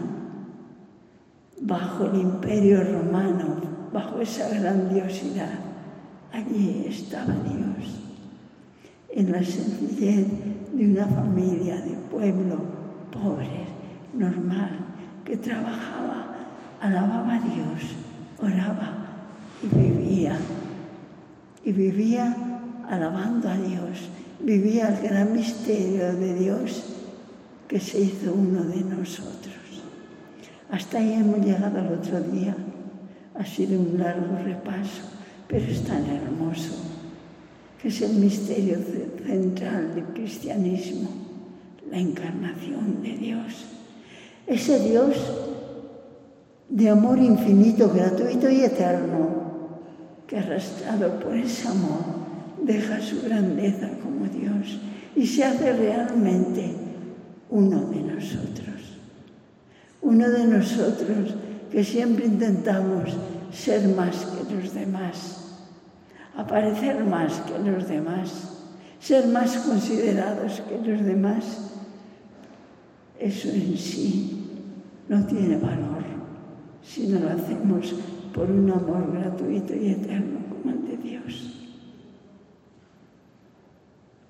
bajo 1.62 2.06
el 2.06 2.22
imperio 2.22 2.84
romano, 2.84 3.56
bajo 3.92 4.20
esa 4.20 4.50
grandiosidad. 4.50 5.60
Allí 6.32 6.86
estaba 6.88 7.34
Dios, 7.34 8.02
en 9.10 9.32
la 9.32 9.44
sencillez 9.44 10.28
de 10.74 10.86
una 10.86 11.06
familia 11.06 11.76
de 11.78 11.96
pueblo 12.12 12.58
pobre, 13.12 13.66
normal, 14.14 14.72
que 15.24 15.38
trabajaba, 15.38 16.36
alababa 16.82 17.36
a 17.36 17.40
Dios, 17.40 17.96
oraba 18.42 18.94
y 19.62 19.76
vivía. 19.76 20.38
Y 21.66 21.72
vivía 21.72 22.53
alabando 22.94 23.50
a 23.50 23.58
Dios, 23.58 24.10
vivía 24.40 24.90
el 24.90 25.08
gran 25.08 25.34
misterio 25.34 26.14
de 26.14 26.36
Dios 26.36 26.84
que 27.68 27.80
se 27.80 28.02
hizo 28.02 28.34
uno 28.34 28.64
de 28.64 28.82
nosotros. 28.84 29.54
Hasta 30.70 31.00
ahí 31.00 31.14
hemos 31.14 31.46
llegado 31.46 31.80
el 31.80 31.88
otro 31.88 32.20
día. 32.22 32.56
Ha 33.36 33.46
sido 33.46 33.80
un 33.80 33.98
largo 33.98 34.38
repaso, 34.44 35.02
pero 35.48 35.66
es 35.66 35.84
tan 35.84 36.06
hermoso, 36.06 36.74
que 37.82 37.88
es 37.88 38.02
el 38.02 38.14
misterio 38.14 38.78
central 39.26 39.96
del 39.96 40.06
cristianismo, 40.06 41.10
la 41.90 41.98
encarnación 41.98 43.02
de 43.02 43.18
Dios. 43.18 43.66
Ese 44.46 44.80
Dios 44.88 45.16
de 46.70 46.90
amor 46.90 47.18
infinito, 47.18 47.90
gratuito 47.90 48.50
y 48.50 48.62
eterno, 48.62 49.44
que 50.28 50.38
arrastrado 50.38 51.20
por 51.20 51.36
ese 51.36 51.68
amor 51.68 52.23
deja 52.64 53.02
su 53.02 53.22
grandeza 53.22 53.90
como 54.02 54.26
Dios 54.26 54.80
y 55.16 55.28
se 55.28 55.44
hace 55.44 55.74
realmente 55.74 56.74
uno 57.50 57.82
de 57.90 58.02
nosotros. 58.02 59.00
Uno 60.02 60.30
de 60.30 60.46
nosotros 60.48 61.36
que 61.72 61.84
siempre 61.84 62.26
intentamos 62.26 63.16
ser 63.52 63.88
más 63.90 64.26
que 64.26 64.54
los 64.54 64.74
demás, 64.74 65.56
aparecer 66.36 67.04
más 67.04 67.42
que 67.42 67.60
los 67.60 67.88
demás, 67.88 68.50
ser 69.00 69.28
más 69.28 69.58
considerados 69.58 70.62
que 70.62 70.90
los 70.90 71.04
demás. 71.06 71.72
Eso 73.20 73.50
en 73.50 73.78
sí 73.78 74.50
no 75.08 75.26
tiene 75.26 75.58
valor 75.58 76.04
si 76.84 77.08
no 77.08 77.20
lo 77.20 77.30
hacemos 77.30 77.96
por 78.34 78.52
un 78.52 78.70
amor 78.70 79.12
gratuito 79.14 79.76
y 79.76 79.90
eterno 79.90 80.40
como 80.50 80.76
el 80.76 80.88
de 80.88 80.98
Dios. 80.98 81.54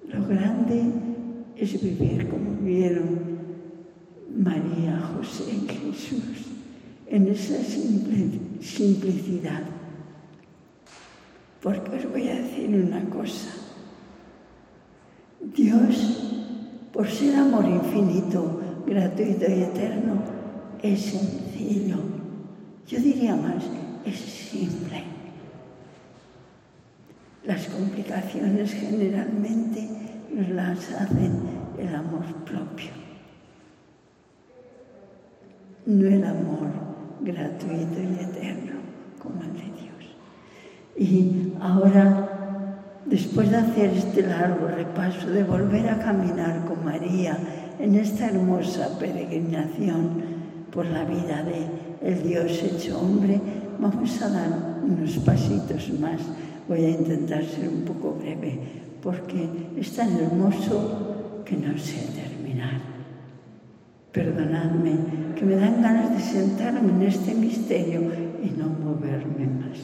Lo 0.08 0.23
grande 0.36 0.84
es 1.56 1.82
vivir 1.82 2.28
como 2.30 2.52
vivieron 2.62 3.34
María, 4.36 5.00
José 5.16 5.52
Jesús, 5.68 6.48
en 7.08 7.28
esa 7.28 7.58
simplicidad. 8.62 9.62
Porque 11.62 11.98
os 11.98 12.12
voy 12.12 12.28
a 12.28 12.36
decir 12.36 12.70
una 12.70 13.02
cosa. 13.10 13.50
Dios, 15.56 16.50
por 16.92 17.08
ser 17.08 17.36
amor 17.36 17.66
infinito, 17.66 18.60
gratuito 18.86 19.46
y 19.50 19.62
eterno, 19.64 20.24
es 20.82 21.02
sencillo. 21.02 21.98
Yo 22.88 23.00
diría 23.00 23.36
más, 23.36 23.64
es 24.06 24.18
simple. 24.18 25.04
Las 27.46 27.68
complicaciones 27.68 28.74
generalmente 28.74 30.03
las 30.34 30.92
hacen 30.94 31.32
el 31.78 31.96
amor 31.96 32.26
propio, 32.46 32.92
no 35.86 36.08
el 36.08 36.24
amor 36.24 36.70
gratuito 37.22 38.02
y 38.02 38.24
eterno 38.24 38.74
como 39.22 39.42
el 39.42 39.54
de 39.54 39.82
Dios. 39.82 40.16
Y 40.98 41.54
ahora, 41.62 42.30
después 43.06 43.52
de 43.52 43.58
hacer 43.58 43.92
este 43.92 44.24
largo 44.24 44.68
repaso, 44.68 45.30
de 45.30 45.44
volver 45.44 45.90
a 45.90 46.00
caminar 46.00 46.66
con 46.66 46.84
María 46.84 47.38
en 47.80 47.96
esta 47.96 48.28
hermosa 48.28 48.98
peregrinación 49.00 50.24
por 50.72 50.86
la 50.86 51.04
vida 51.06 51.44
de 51.44 52.10
el 52.10 52.24
Dios 52.24 52.62
hecho 52.64 53.00
hombre, 53.00 53.40
vamos 53.80 54.22
a 54.22 54.30
dar 54.30 54.50
unos 54.84 55.18
pasitos 55.18 55.90
más 56.00 56.20
Voy 56.68 56.86
a 56.86 56.90
intentar 56.92 57.44
ser 57.44 57.68
un 57.68 57.82
poco 57.82 58.14
breve 58.14 58.58
porque 59.04 59.50
es 59.78 59.92
tan 59.92 60.18
hermoso 60.18 61.44
que 61.46 61.58
no 61.58 61.78
sé 61.78 62.08
terminar. 62.16 62.80
Perdonadme, 64.14 64.96
que 65.36 65.44
me 65.44 65.56
dan 65.56 65.82
ganas 65.82 66.12
de 66.12 66.22
sentarme 66.22 66.90
en 66.90 67.02
este 67.02 67.36
misterio 67.36 68.02
y 68.42 68.52
no 68.58 68.70
moverme 68.70 69.48
más. 69.48 69.78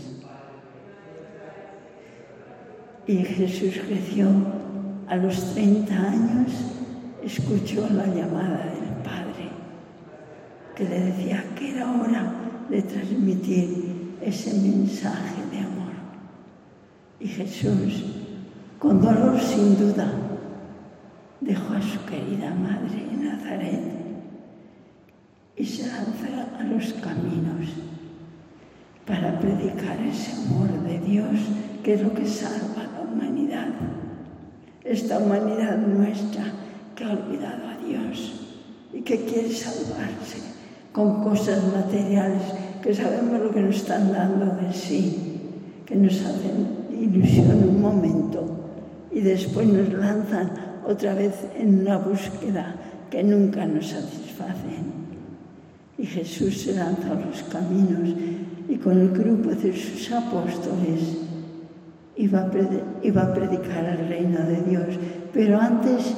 Y 3.08 3.18
Jesús 3.18 3.82
creció 3.86 4.28
a 5.08 5.18
los 5.18 5.54
30 5.54 5.94
años, 5.94 6.52
escuchó 7.22 7.90
la 7.92 8.06
llamada 8.06 8.66
del 8.66 9.04
Padre, 9.04 9.50
que 10.76 10.84
le 10.86 11.00
decía 11.02 11.44
que 11.58 11.72
era 11.72 11.92
hora 11.92 12.32
de 12.70 12.82
transmitir 12.84 14.16
ese 14.22 14.54
mensaje 14.62 15.42
de 15.52 15.58
amor. 15.58 15.94
Y 17.20 17.28
Jesús, 17.28 18.19
con 18.80 19.02
dolor 19.02 19.38
sin 19.38 19.78
duda, 19.78 20.10
dejó 21.42 21.74
a 21.74 21.82
su 21.82 22.04
querida 22.06 22.52
madre 22.52 23.04
en 23.12 23.26
Nazaret 23.26 23.82
y 25.58 25.65
se 25.65 25.86
lanzó 25.88 26.28
a 26.58 26.63
los 26.63 26.94
caminos 26.94 27.74
para 29.06 29.38
predicar 29.38 30.00
ese 30.00 30.32
amor 30.32 30.70
de 30.84 30.98
Dios 31.00 31.36
que 31.84 31.96
es 31.96 32.02
lo 32.02 32.13
que 32.13 32.26
salva 32.26 32.84
a 32.84 32.94
la 32.94 33.02
humanidad. 33.02 33.68
Esta 34.86 35.18
humanidad 35.18 35.78
nuestra 35.78 36.46
que 36.96 37.04
ha 37.04 37.12
olvidado 37.12 37.68
a 37.68 37.86
Dios 37.86 38.46
y 38.94 39.02
que 39.02 39.26
quiere 39.26 39.52
salvarse 39.52 40.38
con 40.94 41.22
cosas 41.22 41.62
materiales 41.74 42.44
que 42.82 42.94
sabemos 42.94 43.42
lo 43.42 43.52
que 43.52 43.62
nos 43.62 43.76
están 43.76 44.13
dando 44.13 44.46
de 44.46 44.72
sí, 44.72 45.42
que 45.86 45.96
nos 45.96 46.13
hacen 46.22 46.88
ilusión 46.98 47.62
un 47.62 47.82
momento 47.82 48.69
y 49.12 49.22
después 49.22 49.67
nos 49.67 49.91
lanzan 49.93 50.52
otra 50.86 51.13
vez 51.13 51.34
en 51.56 51.82
una 51.82 51.98
búsqueda 51.98 52.76
que 53.10 53.24
nunca 53.24 53.65
nos 53.65 53.88
satisface. 53.88 54.78
Y 55.98 56.06
Jesús 56.06 56.62
se 56.62 56.76
lanza 56.76 57.12
a 57.12 57.15
los 57.15 57.43
caminos 57.43 58.10
y 58.67 58.76
con 58.78 59.00
el 59.00 59.10
grupo 59.10 59.50
de 59.50 59.76
sus 59.76 60.12
apóstoles 60.12 61.17
iba 62.15 62.41
a, 62.41 62.52
iba 63.04 63.22
a 63.24 63.34
predicar 63.34 63.86
el 63.86 64.08
reino 64.08 64.39
de 64.39 64.62
Dios. 64.63 65.00
Pero 65.34 65.60
antes 65.60 66.15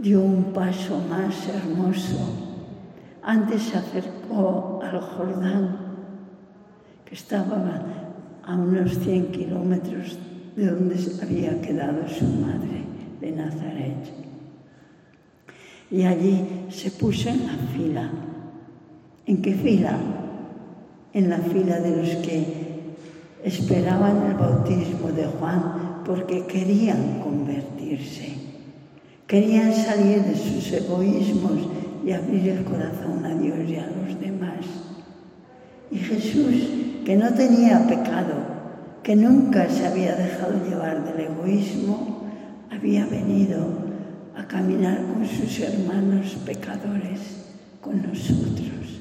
dio 0.00 0.22
un 0.22 0.52
paso 0.52 1.00
más 1.10 1.48
hermoso. 1.48 2.18
Antes 3.22 3.62
se 3.62 3.76
acercó 3.76 4.80
al 4.82 5.00
Jordán, 5.00 5.76
que 7.04 7.14
estaba 7.14 7.82
a 8.42 8.54
unos 8.54 8.98
100 8.98 9.26
kilómetros 9.32 10.18
de 10.60 10.66
donde 10.66 10.96
había 11.22 11.58
quedado 11.62 12.06
su 12.06 12.26
madre, 12.26 12.84
de 13.20 13.32
Nazaret. 13.32 13.96
Y 15.90 16.02
allí 16.02 16.44
se 16.68 16.90
puso 16.90 17.30
en 17.30 17.46
la 17.46 17.54
fila. 17.74 18.10
¿En 19.26 19.40
qué 19.40 19.54
fila? 19.54 19.96
En 21.14 21.30
la 21.30 21.38
fila 21.38 21.80
de 21.80 21.96
los 21.96 22.08
que 22.16 22.44
esperaban 23.42 24.26
el 24.26 24.34
bautismo 24.34 25.08
de 25.12 25.24
Juan 25.24 26.02
porque 26.04 26.44
querían 26.44 27.20
convertirse. 27.20 28.34
Querían 29.26 29.72
salir 29.72 30.22
de 30.24 30.36
sus 30.36 30.72
egoísmos 30.72 31.58
y 32.04 32.12
abrir 32.12 32.48
el 32.48 32.64
corazón 32.64 33.24
a 33.24 33.34
Dios 33.34 33.58
y 33.66 33.76
a 33.76 33.86
los 33.86 34.20
demás. 34.20 34.66
Y 35.90 35.96
Jesús 35.96 36.54
que 37.04 37.16
no 37.16 37.32
tenía 37.32 37.86
pecado, 37.88 38.49
que 39.02 39.16
nunca 39.16 39.68
se 39.68 39.86
había 39.86 40.14
dejado 40.14 40.62
llevar 40.64 41.04
del 41.04 41.26
egoísmo, 41.26 42.26
había 42.70 43.06
venido 43.06 43.66
a 44.36 44.46
caminar 44.46 45.02
con 45.02 45.26
sus 45.26 45.58
hermanos 45.60 46.36
pecadores, 46.44 47.46
con 47.80 48.02
nosotros. 48.02 49.00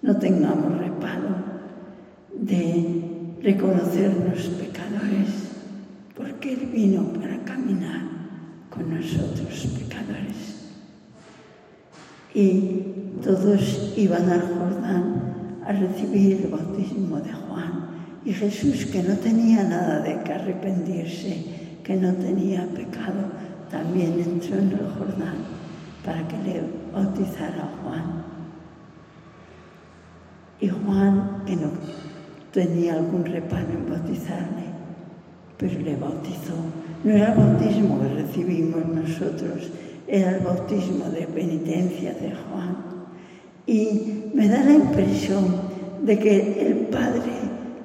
No 0.00 0.16
tengamos 0.16 0.78
reparo 0.78 1.36
de 2.32 3.36
reconocernos 3.42 4.46
pecadores, 4.60 5.28
porque 6.16 6.52
Él 6.52 6.70
vino 6.72 7.12
para 7.14 7.38
caminar 7.44 8.02
con 8.70 8.94
nosotros 8.94 9.68
pecadores. 9.76 10.70
Y 12.32 12.82
todos 13.24 13.94
iban 13.96 14.30
al 14.30 14.42
Jordán 14.42 15.58
a 15.66 15.72
recibir 15.72 16.42
el 16.42 16.48
bautismo 16.48 17.18
de 17.20 17.32
Juan 17.32 17.87
Y 18.24 18.32
Jesús, 18.32 18.86
que 18.86 19.02
no 19.02 19.14
tenía 19.16 19.62
nada 19.64 20.00
de 20.00 20.22
que 20.22 20.32
arrepentirse, 20.32 21.44
que 21.82 21.96
no 21.96 22.12
tenía 22.14 22.66
pecado, 22.66 23.30
también 23.70 24.18
entró 24.18 24.58
en 24.58 24.72
el 24.72 24.88
Jordán 24.98 25.36
para 26.04 26.26
que 26.26 26.36
le 26.38 26.62
bautizara 26.92 27.70
Juan. 27.82 28.24
Y 30.60 30.68
Juan, 30.68 31.42
que 31.46 31.56
no 31.56 31.70
tenía 32.52 32.94
algún 32.94 33.24
reparo 33.24 33.68
en 33.70 33.88
bautizarle, 33.88 34.64
pero 35.56 35.80
le 35.80 35.96
bautizó. 35.96 36.54
No 37.04 37.12
era 37.12 37.32
el 37.32 37.38
bautismo 37.38 38.00
que 38.00 38.08
recibimos 38.08 38.84
nosotros, 38.86 39.70
era 40.08 40.36
el 40.36 40.40
bautismo 40.44 41.04
de 41.10 41.26
penitencia 41.26 42.12
de 42.14 42.32
Juan. 42.32 42.76
Y 43.66 44.30
me 44.34 44.48
da 44.48 44.64
la 44.64 44.72
impresión 44.72 45.44
de 46.02 46.18
que 46.18 46.66
el 46.66 46.74
Padre 46.86 47.37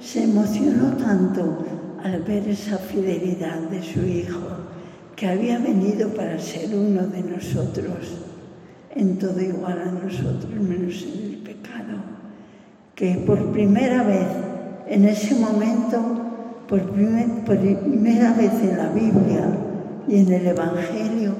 se 0.04 0.24
emocionó 0.24 0.98
tanto 0.98 1.66
al 2.04 2.22
ver 2.24 2.48
esa 2.50 2.78
fidelidad 2.78 3.60
de 3.70 3.82
su 3.82 4.06
Hijo, 4.06 4.42
que 5.16 5.28
había 5.28 5.58
venido 5.60 6.10
para 6.10 6.38
ser 6.40 6.76
uno 6.76 7.08
de 7.08 7.24
nosotros, 7.24 8.20
en 8.94 9.18
todo 9.18 9.40
igual 9.40 9.82
a 9.82 9.92
nosotros, 9.92 10.52
menos 10.60 11.04
en 11.04 11.24
el 11.24 11.38
pecado, 11.38 11.98
que 12.96 13.16
por 13.26 13.52
primera 13.52 14.04
vez 14.04 14.28
en 14.88 15.06
ese 15.06 15.36
momento 15.36 16.24
por, 16.68 16.82
primera 16.92 18.34
vez 18.34 18.54
en 18.62 18.78
la 18.78 18.90
Biblia 18.90 19.46
y 20.08 20.18
en 20.18 20.32
el 20.34 20.48
Evangelio 20.48 21.34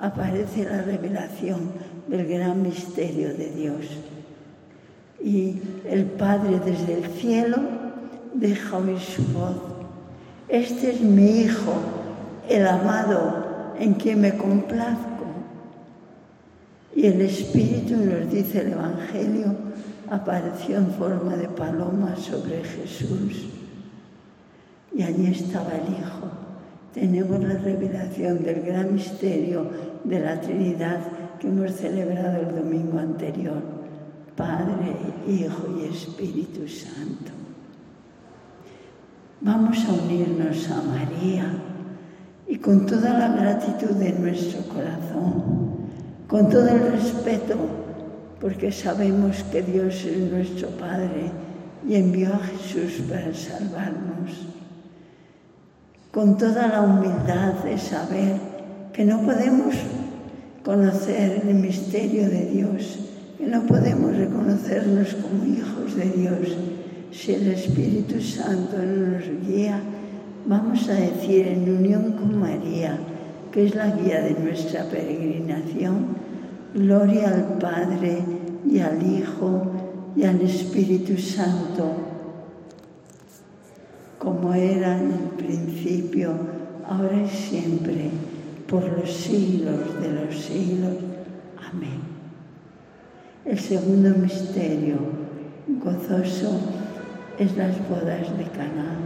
aparece 0.00 0.64
la 0.64 0.82
revelación 0.82 1.72
del 2.08 2.26
gran 2.26 2.62
misterio 2.62 3.28
de 3.28 3.50
Dios. 3.50 3.86
Y 5.22 5.56
el 5.88 6.04
Padre 6.04 6.60
desde 6.64 6.98
el 6.98 7.10
cielo 7.12 7.56
oír 8.34 8.98
su 8.98 9.22
voz. 9.32 9.56
Este 10.48 10.92
es 10.92 11.00
mi 11.00 11.40
Hijo, 11.40 11.74
el 12.48 12.66
amado, 12.66 13.74
en 13.78 13.94
quien 13.94 14.20
me 14.20 14.36
complazco. 14.36 15.24
Y 16.94 17.06
el 17.06 17.20
Espíritu 17.20 17.96
nos 17.96 18.30
dice 18.30 18.60
el 18.60 18.72
Evangelio, 18.72 19.54
apareció 20.10 20.78
en 20.78 20.90
forma 20.92 21.36
de 21.36 21.48
paloma 21.48 22.14
sobre 22.16 22.62
Jesús 22.62 23.46
y 24.94 25.02
allí 25.02 25.26
estaba 25.26 25.72
el 25.72 25.92
Hijo. 25.92 26.28
Tenemos 26.92 27.42
la 27.42 27.54
revelación 27.54 28.44
del 28.44 28.62
gran 28.62 28.94
misterio 28.94 29.66
de 30.04 30.20
la 30.20 30.40
Trinidad 30.40 31.00
que 31.40 31.48
hemos 31.48 31.72
celebrado 31.72 32.48
el 32.48 32.54
domingo 32.54 32.98
anterior. 32.98 33.60
Padre, 34.36 34.94
Hijo 35.26 35.76
y 35.80 35.86
Espíritu 35.92 36.68
Santo. 36.68 37.43
Vamos 39.44 39.84
a 39.84 39.92
unirnos 39.92 40.70
a 40.70 40.80
María 40.80 41.44
y 42.48 42.56
con 42.56 42.86
toda 42.86 43.12
la 43.12 43.28
gratitud 43.28 43.94
de 43.96 44.12
nuestro 44.12 44.62
corazón, 44.62 45.42
con 46.26 46.48
todo 46.48 46.66
el 46.66 46.92
respeto, 46.92 47.54
porque 48.40 48.72
sabemos 48.72 49.44
que 49.52 49.60
Dios 49.60 50.02
es 50.06 50.32
nuestro 50.32 50.68
Padre 50.70 51.30
y 51.86 51.94
envió 51.94 52.32
a 52.32 52.38
Jesús 52.38 53.02
para 53.06 53.34
salvarnos 53.34 54.46
con 56.10 56.38
toda 56.38 56.66
la 56.68 56.80
humildad 56.80 57.52
de 57.64 57.76
saber 57.76 58.36
que 58.94 59.04
no 59.04 59.20
podemos 59.20 59.74
conocer 60.64 61.42
el 61.46 61.54
misterio 61.56 62.30
de 62.30 62.46
Dios, 62.46 62.98
que 63.36 63.46
no 63.46 63.66
podemos 63.66 64.16
reconocernos 64.16 65.14
como 65.16 65.44
hijos 65.44 65.96
de 65.96 66.10
Dios. 66.12 66.56
Si 67.14 67.32
el 67.32 67.46
Espíritu 67.46 68.20
Santo 68.20 68.76
nos 68.76 69.22
guía, 69.46 69.80
vamos 70.46 70.88
a 70.88 70.94
decir 70.94 71.46
en 71.46 71.62
unión 71.62 72.12
con 72.12 72.40
María, 72.40 72.98
que 73.52 73.66
es 73.66 73.74
la 73.76 73.90
guía 73.90 74.20
de 74.20 74.32
nuestra 74.32 74.82
peregrinación, 74.90 76.08
gloria 76.74 77.28
al 77.28 77.58
Padre 77.60 78.18
y 78.68 78.80
al 78.80 79.00
Hijo 79.00 79.62
y 80.16 80.24
al 80.24 80.40
Espíritu 80.40 81.16
Santo 81.16 82.14
como 84.18 84.52
era 84.54 84.98
en 84.98 85.12
el 85.12 85.28
principio, 85.36 86.32
ahora 86.88 87.22
y 87.22 87.28
siempre, 87.28 88.10
por 88.66 88.82
los 88.98 89.12
siglos 89.12 90.00
de 90.00 90.12
los 90.12 90.34
siglos. 90.34 90.94
Amén. 91.70 92.00
El 93.44 93.58
segundo 93.58 94.10
misterio 94.18 94.96
gozoso 95.68 96.58
es 97.38 97.56
las 97.56 97.76
bodas 97.88 98.36
de 98.36 98.44
Caná. 98.44 98.96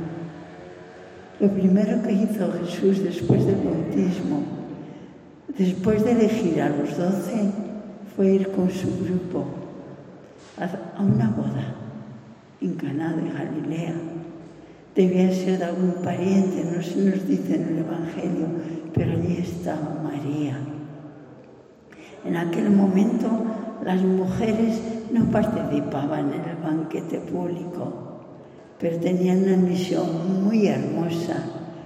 Lo 1.40 1.48
primero 1.48 2.02
que 2.02 2.12
hizo 2.12 2.52
Jesús 2.52 3.02
después 3.02 3.46
del 3.46 3.56
bautismo, 3.56 4.42
después 5.56 6.04
de 6.04 6.12
elegir 6.12 6.60
a 6.60 6.68
los 6.68 6.96
doce, 6.96 7.50
fue 8.16 8.34
ir 8.34 8.50
con 8.50 8.70
su 8.70 8.88
grupo 9.04 9.44
a 10.58 11.02
una 11.02 11.30
boda 11.30 11.74
en 12.60 12.74
Caná 12.74 13.14
de 13.14 13.30
Galilea 13.30 13.94
debía 14.98 15.32
ser 15.32 15.58
de 15.58 15.64
algún 15.64 15.92
pariente, 16.02 16.64
no 16.64 16.82
se 16.82 16.96
nos 16.96 17.24
dice 17.28 17.54
en 17.54 17.68
el 17.68 17.78
Evangelio, 17.78 18.48
pero 18.92 19.12
allí 19.12 19.36
estaba 19.38 19.96
María. 20.02 20.58
En 22.24 22.36
aquel 22.36 22.70
momento 22.70 23.28
las 23.84 24.02
mujeres 24.02 24.82
no 25.12 25.24
participaban 25.26 26.32
en 26.32 26.50
el 26.50 26.56
banquete 26.56 27.18
público, 27.18 28.17
pero 28.80 28.98
tenían 28.98 29.42
una 29.42 29.56
misión 29.56 30.44
muy 30.44 30.66
hermosa 30.66 31.44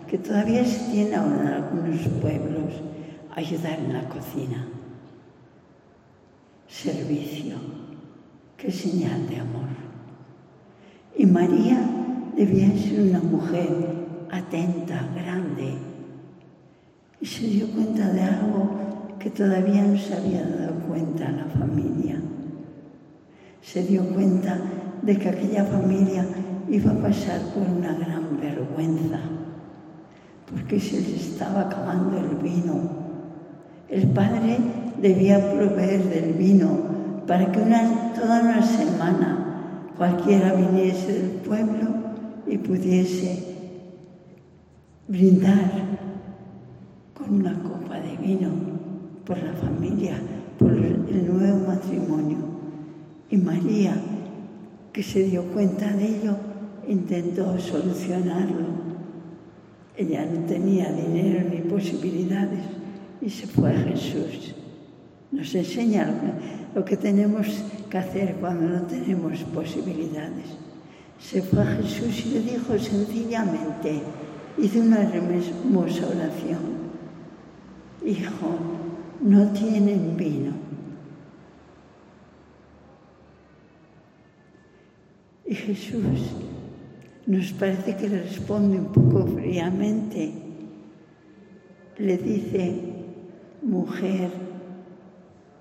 que 0.08 0.18
todavía 0.18 0.64
se 0.64 0.90
tiene 0.90 1.14
ahora 1.14 1.40
en 1.40 1.46
algunos 1.48 2.00
pueblos, 2.20 2.74
ayudar 3.34 3.78
en 3.78 3.92
la 3.94 4.08
cocina. 4.08 4.66
Servicio, 6.68 7.56
qué 8.58 8.70
señal 8.70 9.26
de 9.28 9.38
amor. 9.38 9.68
Y 11.16 11.26
María 11.26 11.78
debía 12.36 12.68
ser 12.76 13.00
una 13.00 13.20
mujer 13.20 13.68
atenta, 14.30 15.08
grande, 15.14 15.74
y 17.20 17.26
se 17.26 17.46
dio 17.46 17.68
cuenta 17.68 18.08
de 18.10 18.22
algo 18.22 19.16
que 19.18 19.30
todavía 19.30 19.82
no 19.84 19.96
se 19.96 20.14
había 20.14 20.44
dado 20.44 20.74
cuenta 20.88 21.30
la 21.30 21.44
familia. 21.44 22.20
Se 23.62 23.82
dio 23.84 24.02
cuenta 24.08 24.58
de 25.02 25.16
que 25.18 25.28
aquella 25.28 25.64
familia 25.64 26.26
iba 26.72 26.90
a 26.90 26.94
pasar 26.94 27.38
por 27.52 27.68
una 27.68 27.92
gran 27.92 28.40
vergüenza, 28.40 29.20
porque 30.50 30.80
se 30.80 31.02
les 31.02 31.32
estaba 31.32 31.60
acabando 31.62 32.16
el 32.16 32.36
vino. 32.36 33.02
El 33.90 34.08
padre 34.08 34.56
debía 34.96 35.52
proveer 35.52 36.02
del 36.04 36.32
vino 36.32 36.68
para 37.26 37.52
que 37.52 37.60
toda 37.60 38.40
una 38.40 38.62
semana 38.62 39.90
cualquiera 39.98 40.54
viniese 40.54 41.12
del 41.12 41.30
pueblo 41.42 41.88
y 42.46 42.56
pudiese 42.56 43.54
brindar 45.08 45.72
con 47.12 47.34
una 47.34 47.52
copa 47.62 48.00
de 48.00 48.16
vino 48.16 48.48
por 49.26 49.36
la 49.42 49.52
familia, 49.52 50.14
por 50.58 50.72
el 50.72 51.36
nuevo 51.36 51.66
matrimonio. 51.68 52.38
Y 53.28 53.36
María, 53.36 53.94
que 54.90 55.02
se 55.02 55.24
dio 55.24 55.44
cuenta 55.52 55.92
de 55.92 56.06
ello, 56.06 56.51
intentó 56.88 57.58
solucionarlo. 57.58 58.66
Ella 59.96 60.26
no 60.26 60.46
tenía 60.46 60.90
dinero 60.92 61.48
ni 61.50 61.58
posibilidades 61.68 62.64
y 63.20 63.30
se 63.30 63.46
fue 63.46 63.70
a 63.70 63.80
Jesús. 63.80 64.54
Nos 65.30 65.54
enseña 65.54 66.12
lo 66.74 66.84
que 66.84 66.96
tenemos 66.96 67.46
que 67.90 67.98
hacer 67.98 68.36
cuando 68.40 68.68
no 68.68 68.82
tenemos 68.82 69.38
posibilidades 69.54 70.62
se 71.22 71.40
fue 71.40 71.62
a 71.62 71.76
Jesús 71.76 72.26
y 72.26 72.30
le 72.30 72.40
dijo 72.40 72.78
sencillamente, 72.78 74.02
hizo 74.58 74.80
una 74.80 75.02
hermosa 75.02 76.06
oración, 76.08 76.82
Hijo, 78.04 78.58
no 79.20 79.52
tienen 79.52 80.16
vino. 80.16 80.52
Y 85.46 85.54
Jesús 85.54 86.02
nos 87.26 87.52
parece 87.52 87.96
que 87.96 88.08
le 88.08 88.22
responde 88.22 88.78
un 88.78 88.92
poco 88.92 89.26
fríamente. 89.26 90.32
Le 91.98 92.18
dice, 92.18 92.74
mujer, 93.62 94.30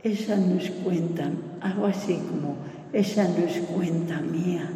esa 0.04 0.38
no 0.38 0.60
es 0.60 0.72
cuenta, 0.72 1.30
algo 1.62 1.86
así 1.86 2.16
como, 2.16 2.56
esa 2.94 3.28
no 3.28 3.46
es 3.46 3.60
cuenta 3.62 4.22
mía 4.22 4.70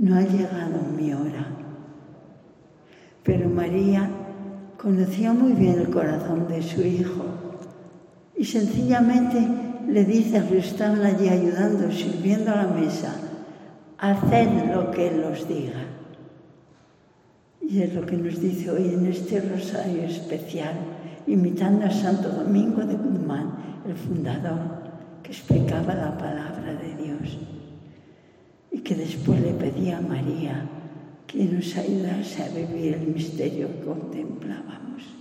no 0.00 0.16
ha 0.16 0.22
llegado 0.22 0.80
mi 0.96 1.12
hora. 1.12 1.46
Pero 3.22 3.50
María 3.50 4.10
conocía 4.80 5.32
muy 5.32 5.52
bien 5.52 5.78
el 5.78 5.90
corazón 5.90 6.48
de 6.48 6.62
su 6.62 6.80
hijo 6.80 7.24
y 8.34 8.44
sencillamente 8.46 9.46
le 9.90 10.04
dice 10.04 10.38
a 10.38 10.40
los 10.40 10.50
que 10.50 10.58
estaban 10.58 11.02
allí 11.02 11.28
ayudando, 11.28 11.90
sirviendo 11.90 12.52
a 12.52 12.62
la 12.62 12.68
mesa, 12.68 13.12
haced 13.98 14.72
lo 14.72 14.90
que 14.90 15.08
Él 15.08 15.24
os 15.24 15.48
diga. 15.48 15.82
Y 17.60 17.82
es 17.82 17.94
lo 17.94 18.06
que 18.06 18.16
nos 18.16 18.40
dice 18.40 18.70
hoy 18.70 18.94
en 18.94 19.06
este 19.06 19.40
rosario 19.40 20.02
especial, 20.04 20.74
imitando 21.26 21.86
a 21.86 21.90
Santo 21.90 22.28
Domingo 22.28 22.82
de 22.82 22.94
Guzmán, 22.94 23.82
el 23.86 23.94
fundador, 23.94 24.80
que 25.22 25.32
explicaba 25.32 25.94
la 25.94 26.16
palabra 26.16 26.74
de 26.74 27.04
Dios 27.04 27.38
y 28.72 28.78
que 28.78 28.94
después 28.94 29.40
le 29.40 29.52
pedía 29.52 29.98
a 29.98 30.00
María 30.00 30.66
que 31.26 31.44
nos 31.44 31.76
ayudase 31.76 32.42
a 32.42 32.48
vivir 32.48 32.94
el 32.94 33.06
misterio 33.08 33.68
que 33.68 33.84
contemplábamos. 33.84 35.19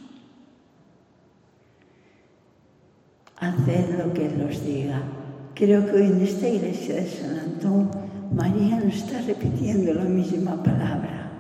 Haced 3.40 3.98
lo 3.98 4.14
que 4.14 4.26
Él 4.26 4.48
os 4.50 4.64
diga. 4.66 5.02
Creo 5.56 5.86
que 5.86 5.92
hoy 5.92 6.08
en 6.08 6.22
esta 6.22 6.48
iglesia 6.48 6.96
de 6.96 7.08
San 7.08 7.40
Antón, 7.40 7.90
María 8.34 8.80
nos 8.80 8.96
está 8.96 9.22
repitiendo 9.22 9.94
la 9.94 10.04
misma 10.04 10.62
palabra. 10.62 11.32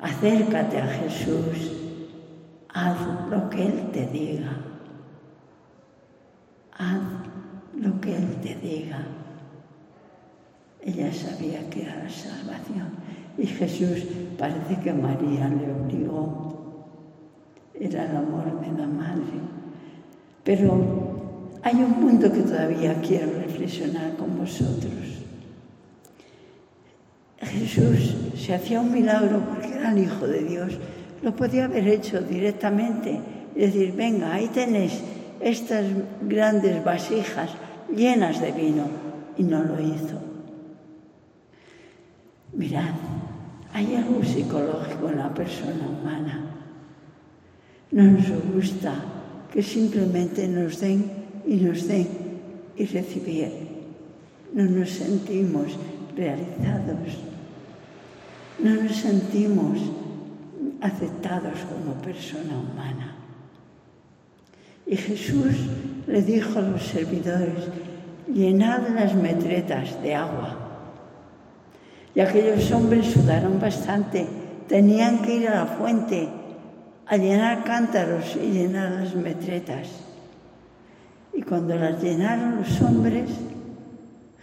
Acércate 0.00 0.78
a 0.78 0.86
Jesús, 0.86 1.72
haz 2.72 2.98
lo 3.30 3.50
que 3.50 3.66
Él 3.66 3.90
te 3.92 4.06
diga. 4.06 4.56
Haz 6.78 7.00
lo 7.74 8.00
que 8.00 8.16
Él 8.16 8.36
te 8.42 8.54
diga. 8.56 9.06
Ella 10.82 11.12
sabía 11.12 11.68
que 11.68 11.82
era 11.82 12.04
la 12.04 12.08
salvación 12.08 12.88
y 13.36 13.46
Jesús 13.46 14.04
parece 14.38 14.80
que 14.80 14.92
María 14.92 15.48
le 15.48 15.72
obligó. 15.72 16.84
Era 17.74 18.10
el 18.10 18.16
amor 18.16 18.60
de 18.60 18.78
la 18.78 18.86
madre. 18.86 19.38
Pero 20.42 21.17
hay 21.68 21.82
un 21.82 21.94
punto 22.00 22.32
que 22.32 22.40
todavía 22.40 22.94
quiero 23.02 23.30
reflexionar 23.40 24.16
con 24.16 24.38
vosotros. 24.38 25.20
Jesús 27.42 28.16
se 28.36 28.54
hacía 28.54 28.80
un 28.80 28.90
milagro 28.90 29.42
porque 29.46 29.74
era 29.74 29.92
el 29.92 29.98
Hijo 29.98 30.26
de 30.26 30.44
Dios. 30.44 30.78
Lo 31.22 31.36
podía 31.36 31.66
haber 31.66 31.86
hecho 31.88 32.22
directamente 32.22 33.20
decir, 33.54 33.92
venga, 33.92 34.32
ahí 34.32 34.48
tenéis 34.48 35.02
estas 35.40 35.84
grandes 36.22 36.82
vasijas 36.82 37.50
llenas 37.94 38.40
de 38.40 38.52
vino. 38.52 38.84
Y 39.36 39.42
no 39.42 39.62
lo 39.62 39.78
hizo. 39.78 40.18
Mirad, 42.54 42.94
hay 43.74 43.94
algo 43.94 44.24
psicológico 44.24 45.10
en 45.10 45.18
la 45.18 45.34
persona 45.34 45.86
humana. 45.86 46.46
No 47.92 48.04
nos 48.04 48.26
gusta 48.54 48.94
que 49.52 49.62
simplemente 49.62 50.48
nos 50.48 50.80
den 50.80 51.17
y 51.48 51.56
nos 51.56 51.88
den 51.88 52.06
y 52.76 52.84
recibir. 52.84 53.50
No 54.52 54.64
nos 54.64 54.90
sentimos 54.90 55.76
realizados. 56.14 57.16
No 58.58 58.74
nos 58.74 58.96
sentimos 58.96 59.78
aceptados 60.80 61.58
como 61.70 61.94
persona 62.02 62.58
humana. 62.58 63.16
Y 64.86 64.96
Jesús 64.96 65.54
le 66.06 66.22
dijo 66.22 66.58
a 66.58 66.62
los 66.62 66.82
servidores, 66.82 67.68
llenad 68.32 68.88
las 68.94 69.14
metretas 69.14 70.00
de 70.02 70.14
agua. 70.14 70.56
Y 72.14 72.20
aquellos 72.20 72.70
hombres 72.72 73.06
sudaron 73.06 73.58
bastante, 73.58 74.26
tenían 74.66 75.22
que 75.22 75.36
ir 75.36 75.48
a 75.48 75.64
la 75.64 75.66
fuente 75.66 76.28
a 77.06 77.16
llenar 77.16 77.64
cántaros 77.64 78.36
y 78.36 78.50
llenar 78.50 78.92
las 78.92 79.14
metretas. 79.14 80.07
Y 81.32 81.42
cuando 81.42 81.74
las 81.76 82.02
llenaron 82.02 82.56
los 82.56 82.80
hombres, 82.80 83.30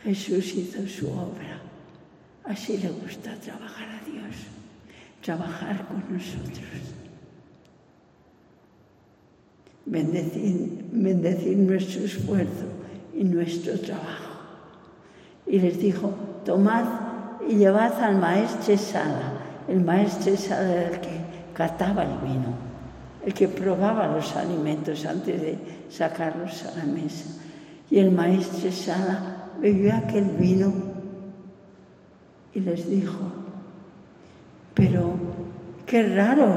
Jesús 0.04 0.54
hizo 0.56 0.88
su 0.88 1.08
obra. 1.08 1.60
Así 2.44 2.78
le 2.78 2.90
gusta 2.90 3.34
trabajar 3.36 3.88
a 3.90 4.06
Dios, 4.06 4.36
trabajar 5.24 5.88
con 5.88 6.04
nosotros. 6.14 6.82
Bendecir, 9.86 11.58
nuestro 11.58 12.06
esfuerzo 12.06 12.66
y 13.16 13.24
nuestro 13.24 13.80
trabajo. 13.80 14.36
Y 15.48 15.60
les 15.60 15.80
dijo, 15.80 16.14
tomad 16.46 16.86
y 17.48 17.56
llevad 17.56 18.00
al 18.02 18.18
maestre 18.18 18.78
Sala. 18.78 19.34
El 19.68 19.82
maestre 19.82 20.38
Sala 20.38 20.72
era 20.72 20.90
el 20.90 21.02
que 21.02 21.20
cataba 21.56 22.04
el 22.04 22.18
vino, 22.20 22.54
el 23.26 23.34
que 23.34 23.48
probaba 23.48 24.08
los 24.08 24.36
alimentos 24.36 25.04
antes 25.06 25.42
de 25.42 25.58
sacarlos 25.90 26.64
a 26.66 26.78
la 26.78 26.86
mesa. 26.86 27.26
Y 27.90 27.98
el 27.98 28.12
maestre 28.12 28.72
Sala 28.72 29.50
bebió 29.60 29.96
aquel 29.96 30.26
vino 30.26 30.72
y 32.54 32.60
les 32.60 32.88
dijo, 32.88 33.20
pero 34.76 35.14
qué 35.86 36.16
raro 36.16 36.54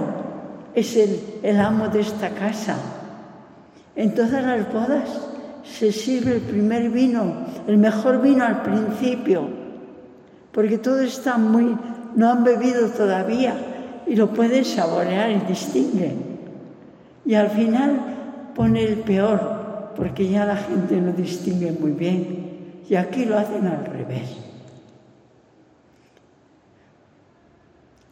es 0.74 0.96
el, 0.96 1.18
el 1.42 1.59
amo 1.59 1.88
de 1.88 2.00
esta 2.00 2.31
casa. 2.31 2.76
En 3.96 4.14
todas 4.14 4.44
las 4.44 4.70
bodas 4.70 5.09
se 5.64 5.90
sirve 5.90 6.35
el 6.35 6.40
primer 6.42 6.90
vino, 6.90 7.46
el 7.66 7.78
mejor 7.78 8.20
vino 8.20 8.44
al 8.44 8.62
principio, 8.62 9.48
porque 10.52 10.76
todos 10.76 11.00
están 11.00 11.50
muy, 11.50 11.76
no 12.14 12.31
han 12.31 12.44
bebido 12.44 12.88
todavía 12.90 13.54
y 14.07 14.16
lo 14.16 14.31
pueden 14.31 14.64
saborear 14.64 15.31
y 15.31 15.40
distinguen. 15.40 16.28
Y 17.29 17.35
al 17.35 17.51
final 17.51 18.53
pone 18.55 18.83
el 18.83 19.01
peor, 19.01 19.93
porque 19.95 20.31
ya 20.31 20.47
la 20.47 20.57
gente 20.57 20.99
lo 20.99 21.12
distingue 21.12 21.73
muy 21.73 21.91
bien. 21.91 22.81
Y 22.88 22.95
aquí 22.95 23.27
lo 23.27 23.38
hacen 23.38 23.67
al 23.67 23.85
revés. 23.85 24.31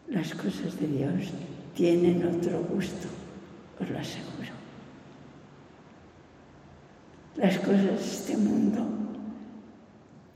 Las 0.09 0.35
cosas 0.35 0.79
de 0.79 0.87
Dios 0.87 1.33
tienen 1.75 2.27
otro 2.27 2.61
gusto, 2.71 3.09
os 3.81 3.89
lo 3.89 3.99
aseguro. 3.99 4.53
Las 7.37 7.59
cosas 7.59 7.85
de 7.85 7.95
este 7.95 8.37
mundo 8.37 8.87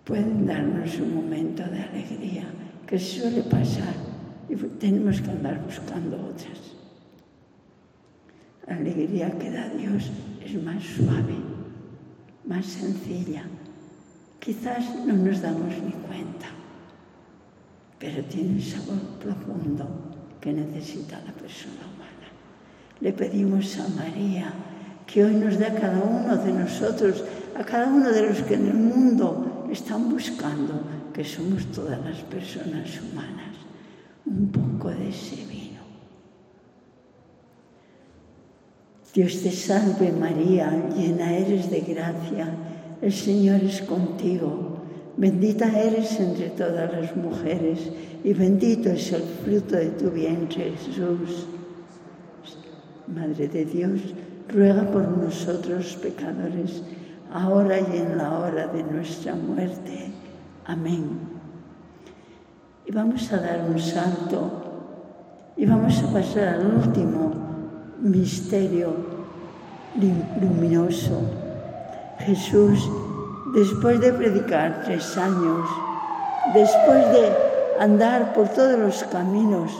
pueden 0.04 0.46
darnos 0.46 0.98
un 1.00 1.16
momento 1.16 1.64
de 1.64 1.82
alegría 1.82 2.44
que 2.86 2.98
suele 2.98 3.42
pasar 3.42 3.92
y 4.48 4.56
tenemos 4.56 5.20
que 5.20 5.30
andar 5.30 5.62
buscando 5.66 6.16
otras. 6.16 6.69
La 8.70 8.76
alegría 8.76 9.36
que 9.36 9.50
da 9.50 9.68
Dios 9.68 10.12
es 10.46 10.54
más 10.62 10.80
suave, 10.80 11.34
más 12.46 12.64
sencilla. 12.64 13.42
Quizás 14.38 14.94
no 15.04 15.12
nos 15.12 15.42
damos 15.42 15.74
ni 15.82 15.90
cuenta, 16.06 16.46
pero 17.98 18.22
tiene 18.26 18.50
un 18.50 18.62
sabor 18.62 19.00
profundo 19.18 19.88
que 20.40 20.52
necesita 20.52 21.18
la 21.26 21.32
persona 21.32 21.82
humana. 21.82 22.30
Le 23.00 23.12
pedimos 23.12 23.76
a 23.80 23.88
María 23.88 24.52
que 25.04 25.24
hoy 25.24 25.34
nos 25.34 25.58
dé 25.58 25.66
a 25.66 25.74
cada 25.74 25.98
uno 25.98 26.36
de 26.36 26.52
nosotros, 26.52 27.24
a 27.58 27.64
cada 27.64 27.88
uno 27.88 28.08
de 28.12 28.28
los 28.28 28.38
que 28.42 28.54
en 28.54 28.68
el 28.68 28.74
mundo 28.74 29.66
están 29.72 30.08
buscando, 30.08 30.80
que 31.12 31.24
somos 31.24 31.66
todas 31.72 31.98
las 32.04 32.18
personas 32.18 32.88
humanas, 33.02 33.50
un 34.26 34.48
poco 34.52 34.90
de 34.90 35.08
ese 35.08 35.44
vino. 35.46 35.69
Dios 39.12 39.42
te 39.42 39.50
salve 39.50 40.12
María, 40.12 40.70
llena 40.94 41.36
eres 41.36 41.68
de 41.68 41.80
gracia, 41.80 42.48
el 43.02 43.12
Señor 43.12 43.60
es 43.64 43.82
contigo, 43.82 44.84
bendita 45.16 45.66
eres 45.66 46.20
entre 46.20 46.50
todas 46.50 46.92
las 46.92 47.16
mujeres 47.16 47.90
y 48.22 48.32
bendito 48.32 48.90
es 48.90 49.12
el 49.12 49.22
fruto 49.22 49.74
de 49.74 49.90
tu 49.90 50.10
vientre 50.10 50.74
Jesús. 50.76 51.46
Madre 53.08 53.48
de 53.48 53.64
Dios, 53.64 54.00
ruega 54.48 54.88
por 54.92 55.08
nosotros 55.08 55.98
pecadores, 56.00 56.84
ahora 57.32 57.80
y 57.80 57.96
en 57.96 58.16
la 58.16 58.38
hora 58.38 58.68
de 58.68 58.84
nuestra 58.84 59.34
muerte. 59.34 60.12
Amén. 60.66 61.18
Y 62.86 62.92
vamos 62.92 63.32
a 63.32 63.38
dar 63.38 63.68
un 63.68 63.78
salto 63.80 64.52
y 65.56 65.66
vamos 65.66 66.00
a 66.00 66.12
pasar 66.12 66.48
al 66.48 66.66
último 66.76 67.49
misterio 68.00 68.94
luminoso. 70.40 71.20
Jesús, 72.20 72.88
después 73.54 74.00
de 74.00 74.12
predicar 74.12 74.82
tres 74.84 75.16
años, 75.16 75.68
después 76.54 77.06
de 77.12 77.32
andar 77.78 78.32
por 78.34 78.48
todos 78.48 78.78
los 78.78 79.04
caminos, 79.04 79.70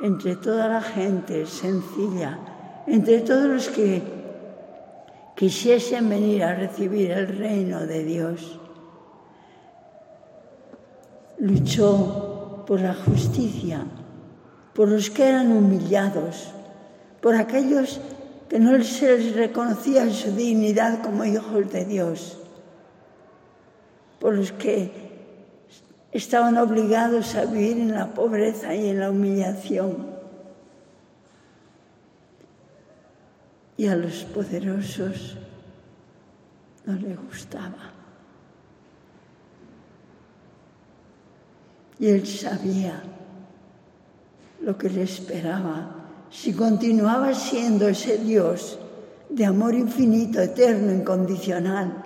entre 0.00 0.36
toda 0.36 0.68
la 0.68 0.82
gente 0.82 1.46
sencilla, 1.46 2.38
entre 2.86 3.20
todos 3.20 3.46
los 3.46 3.68
que 3.68 4.02
quisiesen 5.36 6.08
venir 6.08 6.44
a 6.44 6.54
recibir 6.54 7.10
el 7.10 7.28
reino 7.38 7.80
de 7.80 8.04
Dios. 8.04 8.60
Luchó 11.38 12.64
por 12.66 12.80
la 12.80 12.94
justicia, 12.94 13.84
por 14.74 14.88
los 14.88 15.10
que 15.10 15.28
eran 15.28 15.52
humillados, 15.52 16.52
por 17.24 17.36
aquellos 17.36 18.02
que 18.50 18.60
no 18.60 18.84
se 18.84 19.16
les 19.16 19.34
reconocía 19.34 20.12
su 20.12 20.32
dignidad 20.32 21.02
como 21.02 21.24
hijos 21.24 21.72
de 21.72 21.86
Dios, 21.86 22.38
por 24.20 24.34
los 24.34 24.52
que 24.52 24.92
estaban 26.12 26.58
obligados 26.58 27.34
a 27.34 27.46
vivir 27.46 27.78
en 27.78 27.94
la 27.94 28.12
pobreza 28.12 28.74
y 28.74 28.90
en 28.90 29.00
la 29.00 29.10
humillación. 29.10 30.06
Y 33.78 33.86
a 33.86 33.96
los 33.96 34.24
poderosos 34.24 35.38
no 36.84 36.92
les 36.92 37.16
gustaba. 37.16 37.90
Y 41.98 42.08
él 42.08 42.26
sabía 42.26 43.02
lo 44.60 44.76
que 44.76 44.90
le 44.90 45.04
esperaba 45.04 46.03
si 46.34 46.52
continuaba 46.52 47.32
siendo 47.32 47.86
ese 47.86 48.18
Dios 48.18 48.76
de 49.28 49.46
amor 49.46 49.72
infinito, 49.72 50.40
eterno, 50.40 50.92
incondicional. 50.92 52.02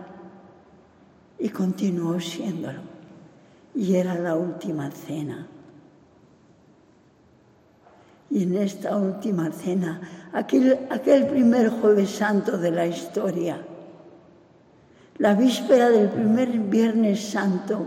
Y 1.39 1.49
continuó 1.49 2.21
siéndolo. 2.21 2.81
Y 3.75 3.95
era 3.95 4.15
la 4.17 4.37
última 4.37 4.91
cena. 4.91 5.47
Y 8.31 8.43
en 8.43 8.59
esta 8.59 8.99
última 8.99 9.51
cena, 9.51 10.29
aquel, 10.35 10.79
aquel 10.91 11.27
primer 11.27 11.71
jueves 11.71 12.11
santo 12.11 12.59
de 12.59 12.71
la 12.71 12.87
historia, 12.87 13.59
la 15.17 15.35
víspera 15.35 15.89
del 15.89 16.11
primer 16.11 16.51
viernes 16.51 17.31
santo 17.31 17.87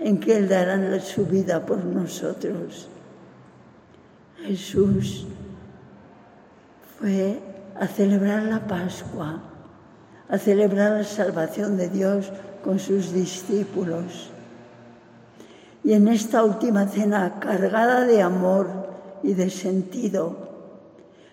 en 0.00 0.18
que 0.18 0.38
Él 0.38 0.48
dará 0.48 0.98
su 1.00 1.26
vida 1.26 1.66
por 1.66 1.84
nosotros, 1.84 2.88
Jesús 4.46 5.26
fue 7.02 7.40
a 7.80 7.88
celebrar 7.88 8.44
la 8.44 8.60
Pascua, 8.60 9.42
a 10.28 10.38
celebrar 10.38 10.92
la 10.92 11.04
salvación 11.04 11.76
de 11.76 11.88
Dios 11.88 12.30
con 12.62 12.78
sus 12.78 13.12
discípulos. 13.12 14.30
Y 15.82 15.94
en 15.94 16.06
esta 16.06 16.44
última 16.44 16.86
cena 16.86 17.40
cargada 17.40 18.02
de 18.04 18.22
amor 18.22 18.68
y 19.24 19.34
de 19.34 19.50
sentido, 19.50 20.48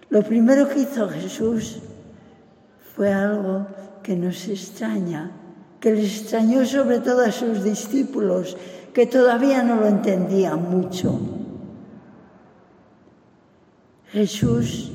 lo 0.10 0.24
primero 0.24 0.68
que 0.68 0.80
hizo 0.80 1.08
Jesús 1.08 1.78
fue 2.96 3.14
algo 3.14 3.68
que 4.02 4.16
nos 4.16 4.48
extraña, 4.48 5.30
que 5.80 5.94
le 5.94 6.02
extrañó 6.02 6.66
sobre 6.66 7.00
todo 7.00 7.24
a 7.24 7.32
sus 7.32 7.64
discípulos, 7.64 8.58
que 8.92 9.06
todavía 9.06 9.62
no 9.62 9.76
lo 9.76 9.86
entendían 9.86 10.68
mucho. 10.68 11.20
Jesús 14.12 14.94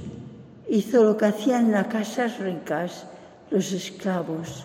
hizo 0.68 1.04
lo 1.04 1.16
que 1.16 1.26
hacían 1.26 1.66
en 1.66 1.72
las 1.72 1.86
casas 1.86 2.38
ricas 2.38 3.06
los 3.50 3.72
esclavos. 3.72 4.64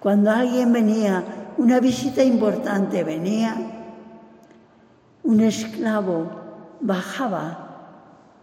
Cuando 0.00 0.30
alguien 0.30 0.72
venía, 0.72 1.24
una 1.58 1.80
visita 1.80 2.22
importante 2.22 3.02
venía, 3.02 3.56
un 5.24 5.40
esclavo 5.40 6.30
bajaba 6.80 7.66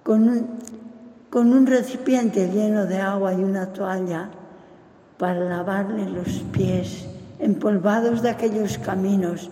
con 0.04 0.28
un, 0.28 0.48
con 1.30 1.54
un 1.54 1.66
recipiente 1.66 2.50
lleno 2.50 2.86
de 2.86 2.98
agua 3.00 3.34
y 3.34 3.44
una 3.44 3.68
toalla 3.68 4.30
para 5.18 5.40
lavarle 5.40 6.10
los 6.10 6.44
pies 6.52 7.08
empolvados 7.40 8.22
de 8.22 8.30
aquellos 8.30 8.78
caminos 8.78 9.50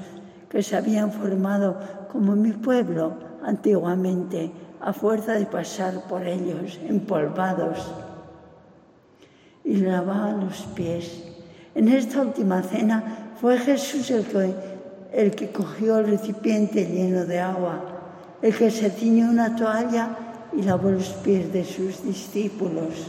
que 0.50 0.62
se 0.62 0.76
habían 0.76 1.12
formado 1.12 1.80
como 2.12 2.36
mi 2.36 2.52
pueblo 2.52 3.14
antiguamente 3.44 4.52
a 4.82 4.94
fuerza 4.94 5.34
de 5.34 5.46
pasar 5.46 6.02
por 6.10 6.26
ellos 6.26 6.80
empolvados 6.88 7.92
y 9.64 9.78
lavaba 9.78 10.32
los 10.32 10.64
pies. 10.76 11.24
En 11.76 11.88
esta 11.88 12.22
última 12.22 12.64
cena 12.64 13.34
fue 13.40 13.60
Jesús 13.60 14.10
el 14.10 14.26
que, 14.26 14.54
el 15.14 15.32
que 15.36 15.52
cogió 15.52 16.00
el 16.00 16.08
recipiente 16.08 16.86
lleno 16.86 17.26
de 17.26 17.40
agua, 17.40 17.80
el 18.42 18.56
que 18.56 18.72
se 18.72 18.90
ciñó 18.90 19.30
una 19.30 19.56
toalla 19.56 20.18
y 20.52 20.64
lavó 20.64 20.90
los 20.90 21.10
pies 21.10 21.54
de 21.54 21.64
sus 21.64 22.04
discípulos. 22.04 23.08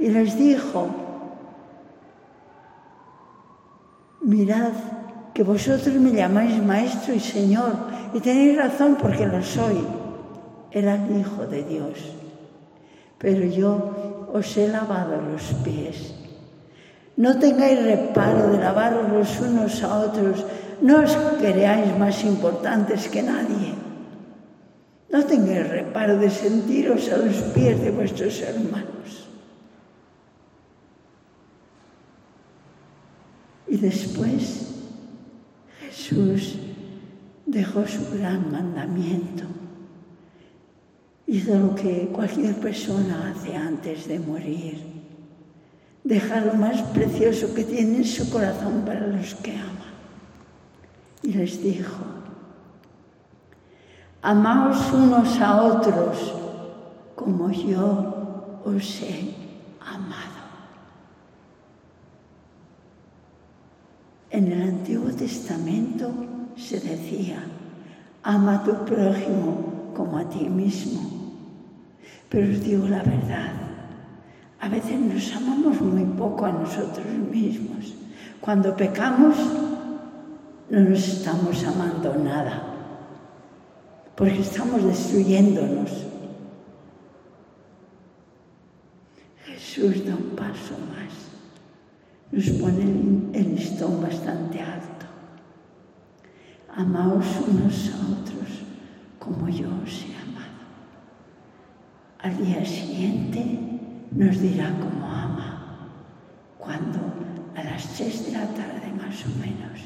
Y 0.00 0.08
les 0.08 0.36
dijo, 0.36 0.88
mirad 4.22 4.72
que 5.32 5.44
vosotros 5.44 5.94
me 5.94 6.10
llamáis 6.10 6.60
maestro 6.62 7.14
y 7.14 7.20
señor, 7.20 7.74
y 8.12 8.18
tenéis 8.18 8.56
razón 8.56 8.96
porque 9.00 9.26
lo 9.26 9.40
soy 9.42 9.97
era 10.70 10.94
el 10.94 11.20
Hijo 11.20 11.46
de 11.46 11.62
Dios. 11.64 11.98
Pero 13.18 13.44
yo 13.44 14.28
os 14.32 14.56
he 14.56 14.68
lavado 14.68 15.20
los 15.20 15.42
pies. 15.64 16.14
No 17.16 17.38
tengáis 17.38 17.82
reparo 17.82 18.48
de 18.52 18.58
lavaros 18.58 19.10
los 19.10 19.40
unos 19.40 19.82
a 19.82 19.98
otros, 19.98 20.44
no 20.80 21.02
os 21.02 21.16
creáis 21.40 21.96
más 21.98 22.22
importantes 22.22 23.08
que 23.08 23.22
nadie. 23.22 23.74
No 25.10 25.24
tengáis 25.24 25.68
reparo 25.68 26.18
de 26.18 26.30
sentiros 26.30 27.10
a 27.10 27.16
los 27.16 27.34
pies 27.54 27.80
de 27.80 27.90
vuestros 27.90 28.40
hermanos. 28.40 29.26
Y 33.66 33.76
después 33.78 34.68
Jesús 35.80 36.58
dejó 37.46 37.86
su 37.86 38.16
gran 38.16 38.52
mandamiento 38.52 39.44
hizo 41.28 41.58
lo 41.58 41.74
que 41.74 42.08
cualquier 42.10 42.54
persona 42.54 43.30
hace 43.30 43.54
antes 43.54 44.08
de 44.08 44.18
morir. 44.18 44.82
Deja 46.02 46.40
lo 46.40 46.54
más 46.54 46.80
precioso 46.94 47.54
que 47.54 47.64
tiene 47.64 47.98
en 47.98 48.04
su 48.04 48.30
corazón 48.30 48.82
para 48.86 49.06
los 49.06 49.34
que 49.34 49.54
ama. 49.54 49.92
Y 51.22 51.34
les 51.34 51.62
dijo, 51.62 52.02
amaos 54.22 54.90
unos 54.90 55.38
a 55.38 55.62
otros 55.64 56.34
como 57.14 57.50
yo 57.50 58.60
os 58.64 59.02
he 59.02 59.34
amado. 59.80 60.38
En 64.30 64.50
el 64.50 64.62
Antiguo 64.62 65.10
Testamento 65.10 66.10
se 66.56 66.80
decía, 66.80 67.44
ama 68.22 68.54
a 68.54 68.64
tu 68.64 68.72
prójimo 68.86 69.92
como 69.94 70.16
a 70.16 70.28
ti 70.30 70.48
mismo. 70.48 71.17
Pero 72.28 72.52
os 72.52 72.60
digo 72.62 72.86
la 72.88 73.02
verdad, 73.02 73.52
a 74.60 74.68
veces 74.68 75.00
nos 75.00 75.32
amamos 75.34 75.80
muy 75.80 76.04
poco 76.04 76.44
a 76.44 76.52
nosotros 76.52 77.06
mismos. 77.06 77.94
Cuando 78.40 78.76
pecamos, 78.76 79.36
no 80.68 80.80
nos 80.80 81.08
estamos 81.08 81.64
amando 81.64 82.14
nada, 82.16 82.62
porque 84.14 84.40
estamos 84.40 84.84
destruyéndonos. 84.84 85.90
Jesús 89.46 90.04
da 90.04 90.14
un 90.14 90.36
paso 90.36 90.76
más, 90.92 91.12
nos 92.30 92.48
pone 92.60 92.84
el 93.32 93.54
listón 93.54 94.02
bastante 94.02 94.60
alto. 94.60 95.06
Amaos 96.74 97.26
unos 97.48 97.90
a 97.90 98.20
otros 98.20 98.50
como 99.18 99.48
yo 99.48 99.68
os 99.82 100.04
he 100.04 100.18
al 102.20 102.36
día 102.36 102.64
siguiente 102.64 103.44
nos 104.10 104.40
dirá 104.40 104.74
cómo 104.80 105.06
ama, 105.06 105.88
cuando 106.58 106.98
a 107.54 107.62
las 107.62 107.94
tres 107.94 108.26
de 108.26 108.32
la 108.32 108.46
tarde 108.46 108.90
más 108.96 109.24
o 109.24 109.28
menos 109.38 109.80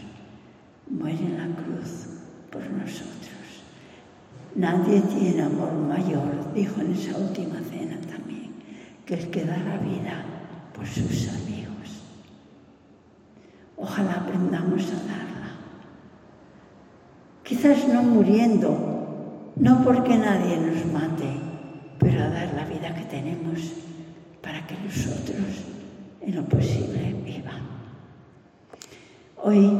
muere 0.90 1.18
en 1.18 1.36
la 1.36 1.56
cruz 1.56 2.06
por 2.50 2.62
nosotros. 2.70 3.12
Nadie 4.54 5.00
tiene 5.00 5.42
amor 5.42 5.72
mayor, 5.72 6.52
dijo 6.54 6.80
en 6.80 6.92
esa 6.92 7.16
última 7.18 7.60
cena 7.70 7.96
también, 8.00 8.52
que 9.04 9.14
el 9.14 9.30
que 9.30 9.44
da 9.44 9.56
la 9.58 9.76
vida 9.78 10.24
por 10.74 10.86
sus 10.86 11.28
amigos. 11.28 12.02
Ojalá 13.76 14.12
aprendamos 14.14 14.84
a 14.84 14.96
darla. 15.06 15.52
Quizás 17.42 17.88
no 17.88 18.02
muriendo, 18.02 19.52
no 19.56 19.84
porque 19.84 20.16
nadie 20.16 20.58
nos 20.58 20.92
mate, 20.92 21.51
pero 22.02 22.24
a 22.24 22.28
dar 22.28 22.52
la 22.54 22.64
vida 22.64 22.94
que 22.94 23.04
tenemos 23.04 23.72
para 24.42 24.66
que 24.66 24.74
los 24.84 25.06
otros, 25.06 25.64
en 26.20 26.34
lo 26.34 26.44
posible, 26.44 27.14
vivan. 27.24 27.62
Hoy 29.40 29.70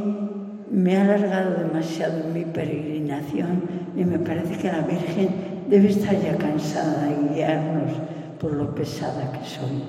me 0.71 0.93
he 0.93 0.97
alargado 0.97 1.63
demasiado 1.63 2.23
mi 2.33 2.45
peregrinación 2.45 3.63
y 3.95 4.05
me 4.05 4.19
parece 4.19 4.57
que 4.57 4.71
la 4.71 4.81
Virgen 4.81 5.29
debe 5.69 5.89
estar 5.89 6.19
ya 6.21 6.37
cansada 6.37 7.03
de 7.03 7.35
guiarnos 7.35 7.93
por 8.39 8.53
lo 8.53 8.73
pesada 8.73 9.31
que 9.31 9.45
soy. 9.45 9.83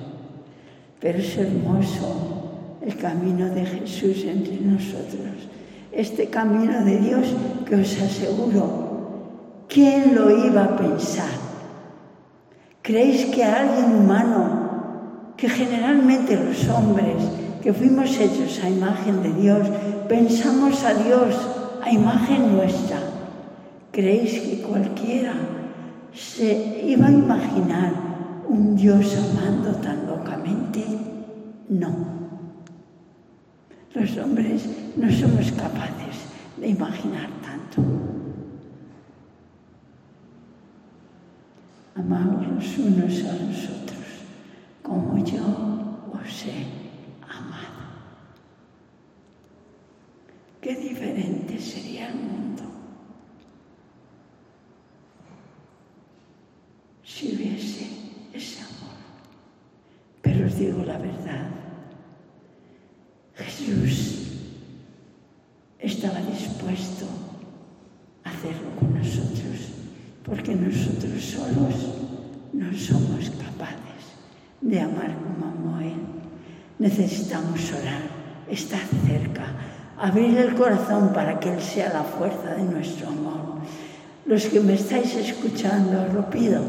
Pero 0.99 1.19
es 1.19 1.37
hermoso 1.37 2.79
el 2.85 2.95
camino 2.97 3.49
de 3.49 3.65
Jesús 3.65 4.25
entre 4.25 4.59
nosotros, 4.61 5.49
este 5.91 6.27
camino 6.27 6.83
de 6.83 6.97
Dios 6.99 7.27
que 7.67 7.75
os 7.75 8.01
aseguro, 8.01 9.65
¿quién 9.67 10.13
lo 10.13 10.45
iba 10.45 10.65
a 10.65 10.77
pensar? 10.77 11.44
¿Creéis 12.85 13.25
que 13.33 13.43
alguien 13.43 13.95
humano, 13.95 15.33
que 15.35 15.49
generalmente 15.49 16.35
los 16.35 16.69
hombres, 16.69 17.15
que 17.63 17.73
fuimos 17.73 18.15
hechos 18.19 18.63
a 18.63 18.69
imagen 18.69 19.23
de 19.23 19.33
Dios, 19.33 19.67
pensamos 20.07 20.83
a 20.83 20.93
Dios 20.93 21.35
a 21.81 21.91
imagen 21.91 22.55
nuestra. 22.55 22.99
¿Creéis 23.91 24.39
que 24.39 24.61
cualquiera 24.61 25.33
se 26.13 26.83
iba 26.85 27.07
a 27.07 27.11
imaginar 27.11 27.91
un 28.47 28.75
Dios 28.75 29.17
amando 29.17 29.71
tan 29.77 30.05
locamente? 30.05 30.85
No. 31.69 31.89
Los 33.95 34.15
hombres 34.17 34.69
no 34.95 35.11
somos 35.11 35.51
capaces 35.53 36.15
de 36.57 36.67
imaginar 36.67 37.29
tanto. 37.41 38.14
Amamos 41.95 42.45
los 42.47 42.77
unos 42.77 43.23
a 43.23 43.33
los 43.43 43.69
otros 43.69 44.05
como 44.83 45.17
yo 45.25 45.43
os 46.11 46.45
he 46.45 46.65
amado. 47.21 47.85
Qué 50.61 50.75
diferente 50.75 51.59
sería 51.59 52.09
el 52.09 52.15
mundo 52.15 52.63
si 57.03 57.35
hubiese 57.35 57.87
ese 58.33 58.61
amor. 58.61 58.97
Pero 60.21 60.47
os 60.47 60.57
digo 60.57 60.83
la 60.83 60.97
verdad, 60.97 61.49
Jesús 63.35 64.31
estaba 65.79 66.19
dispuesto 66.21 67.05
a 68.23 68.29
hacerlo 68.31 68.69
con 68.79 68.97
nosotros, 68.97 69.69
porque 70.23 70.55
nosotros 70.55 71.14
solos 71.25 71.75
no 72.53 72.71
somos 72.77 73.29
capaces 73.31 74.01
de 74.61 74.79
amar 74.79 75.13
como 75.15 75.45
amó 75.45 75.79
Él. 75.81 75.99
Necesitamos 76.79 77.71
orar, 77.73 78.01
estar 78.49 78.81
cerca, 79.05 79.45
abrir 79.97 80.37
el 80.37 80.55
corazón 80.55 81.11
para 81.13 81.39
que 81.39 81.53
Él 81.53 81.61
sea 81.61 81.91
la 81.93 82.03
fuerza 82.03 82.55
de 82.55 82.63
nuestro 82.63 83.07
amor. 83.07 83.59
Los 84.25 84.45
que 84.45 84.59
me 84.59 84.73
estáis 84.73 85.15
escuchando, 85.15 86.03
os 86.07 86.13
lo 86.13 86.29
pido, 86.29 86.61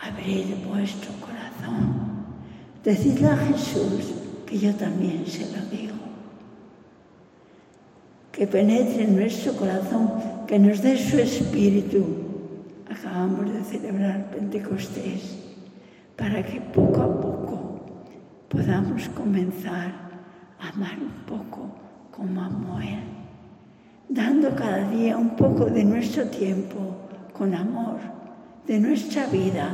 abrid 0.00 0.46
vuestro 0.66 1.10
corazón. 1.20 2.00
Decidle 2.84 3.28
a 3.28 3.36
Jesús 3.36 4.12
que 4.46 4.58
yo 4.58 4.74
también 4.74 5.24
se 5.26 5.44
lo 5.56 5.64
digo. 5.70 5.94
Que 8.32 8.46
penetre 8.46 9.04
en 9.04 9.16
nuestro 9.16 9.52
corazón, 9.54 10.12
que 10.46 10.58
nos 10.58 10.82
dé 10.82 10.98
su 10.98 11.18
espíritu. 11.18 12.19
Acabamos 12.90 13.52
de 13.52 13.62
celebrar 13.62 14.30
Pentecostés 14.32 15.38
para 16.16 16.42
que 16.42 16.60
poco 16.60 17.00
a 17.00 17.20
poco 17.20 17.80
podamos 18.48 19.08
comenzar 19.10 19.94
a 20.58 20.68
amar 20.70 20.98
un 20.98 21.24
poco 21.24 21.70
como 22.10 22.42
amó 22.42 22.80
Él, 22.80 23.04
dando 24.08 24.54
cada 24.56 24.90
día 24.90 25.16
un 25.16 25.36
poco 25.36 25.66
de 25.66 25.84
nuestro 25.84 26.26
tiempo 26.26 26.96
con 27.32 27.54
amor, 27.54 28.00
de 28.66 28.80
nuestra 28.80 29.26
vida, 29.26 29.70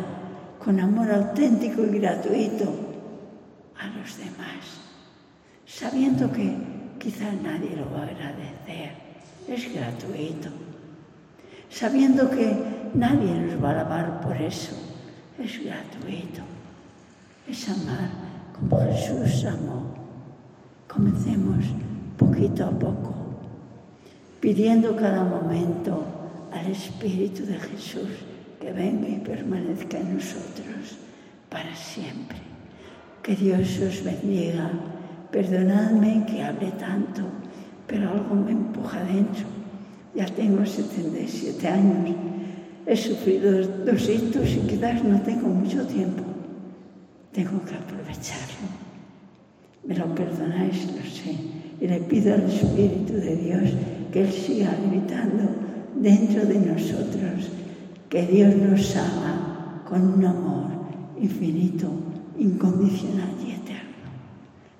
con 0.62 0.78
amor 0.78 1.10
auténtico 1.10 1.84
y 1.84 1.98
gratuito 1.98 2.70
a 3.80 3.86
los 3.96 4.18
demás, 4.18 4.62
sabiendo 5.64 6.30
que 6.30 6.54
quizás 6.98 7.32
nadie 7.42 7.74
lo 7.76 7.90
va 7.90 8.00
a 8.00 8.08
agradecer, 8.08 8.92
es 9.48 9.74
gratuito, 9.74 10.50
sabiendo 11.70 12.30
que 12.30 12.56
nadie 12.94 13.32
nos 13.34 13.62
va 13.62 13.68
a 13.68 13.72
alabar 13.72 14.20
por 14.20 14.36
eso, 14.36 14.74
es 15.38 15.62
gratuito, 15.62 16.42
es 17.48 17.68
amar 17.68 18.10
como 18.52 18.80
Jesús 18.80 19.44
amó. 19.44 19.94
Comencemos 20.88 21.64
poquito 22.16 22.64
a 22.64 22.70
poco, 22.70 23.14
pidiendo 24.40 24.96
cada 24.96 25.24
momento 25.24 26.02
al 26.52 26.66
Espíritu 26.70 27.44
de 27.44 27.58
Jesús 27.58 28.08
que 28.60 28.72
venga 28.72 29.08
y 29.08 29.18
permanezca 29.18 29.98
en 29.98 30.14
nosotros 30.14 30.96
para 31.50 31.74
siempre. 31.74 32.38
Que 33.22 33.34
Dios 33.34 33.78
os 33.80 34.04
bendiga. 34.04 34.70
Perdonadme 35.30 36.24
que 36.26 36.42
hable 36.42 36.70
tanto, 36.72 37.22
pero 37.86 38.10
algo 38.10 38.34
me 38.34 38.52
empuja 38.52 39.02
dentro. 39.04 39.55
Ya 40.16 40.24
tengo 40.24 40.64
77 40.64 41.68
años. 41.68 42.16
He 42.86 42.96
sufrido 42.96 43.66
dos 43.84 44.08
hitos 44.08 44.48
y 44.50 44.60
quizás 44.66 45.04
no 45.04 45.20
tengo 45.20 45.48
mucho 45.48 45.86
tiempo. 45.86 46.22
Tengo 47.32 47.62
que 47.64 47.74
aprovecharlo. 47.74 48.66
Me 49.84 49.94
lo 49.94 50.14
perdonáis, 50.14 50.86
lo 50.86 51.02
sé. 51.02 51.36
Y 51.80 51.86
le 51.86 52.00
pido 52.00 52.32
al 52.32 52.44
Espíritu 52.44 53.12
de 53.12 53.36
Dios 53.36 53.70
que 54.10 54.22
Él 54.22 54.32
siga 54.32 54.70
habitando 54.72 55.50
dentro 55.96 56.46
de 56.46 56.60
nosotros 56.60 57.50
que 58.08 58.26
Dios 58.26 58.56
nos 58.56 58.96
ama 58.96 59.82
con 59.86 60.14
un 60.14 60.24
amor 60.24 60.70
infinito, 61.20 61.90
incondicional 62.38 63.34
y 63.46 63.50
eterno. 63.50 64.06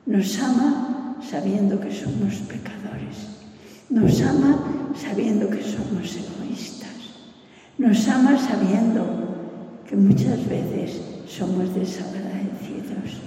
Nos 0.06 0.38
ama 0.38 1.16
sabiendo 1.20 1.78
que 1.80 1.92
somos 1.92 2.36
pecadores. 2.48 3.45
Nos 3.88 4.20
ama 4.22 4.58
sabiendo 4.94 5.48
que 5.48 5.62
somos 5.62 6.16
egoístas. 6.16 7.14
Nos 7.78 8.08
ama 8.08 8.36
sabiendo 8.36 9.06
que 9.88 9.94
muchas 9.94 10.48
veces 10.48 11.00
somos 11.28 11.72
desagradecidos, 11.72 13.22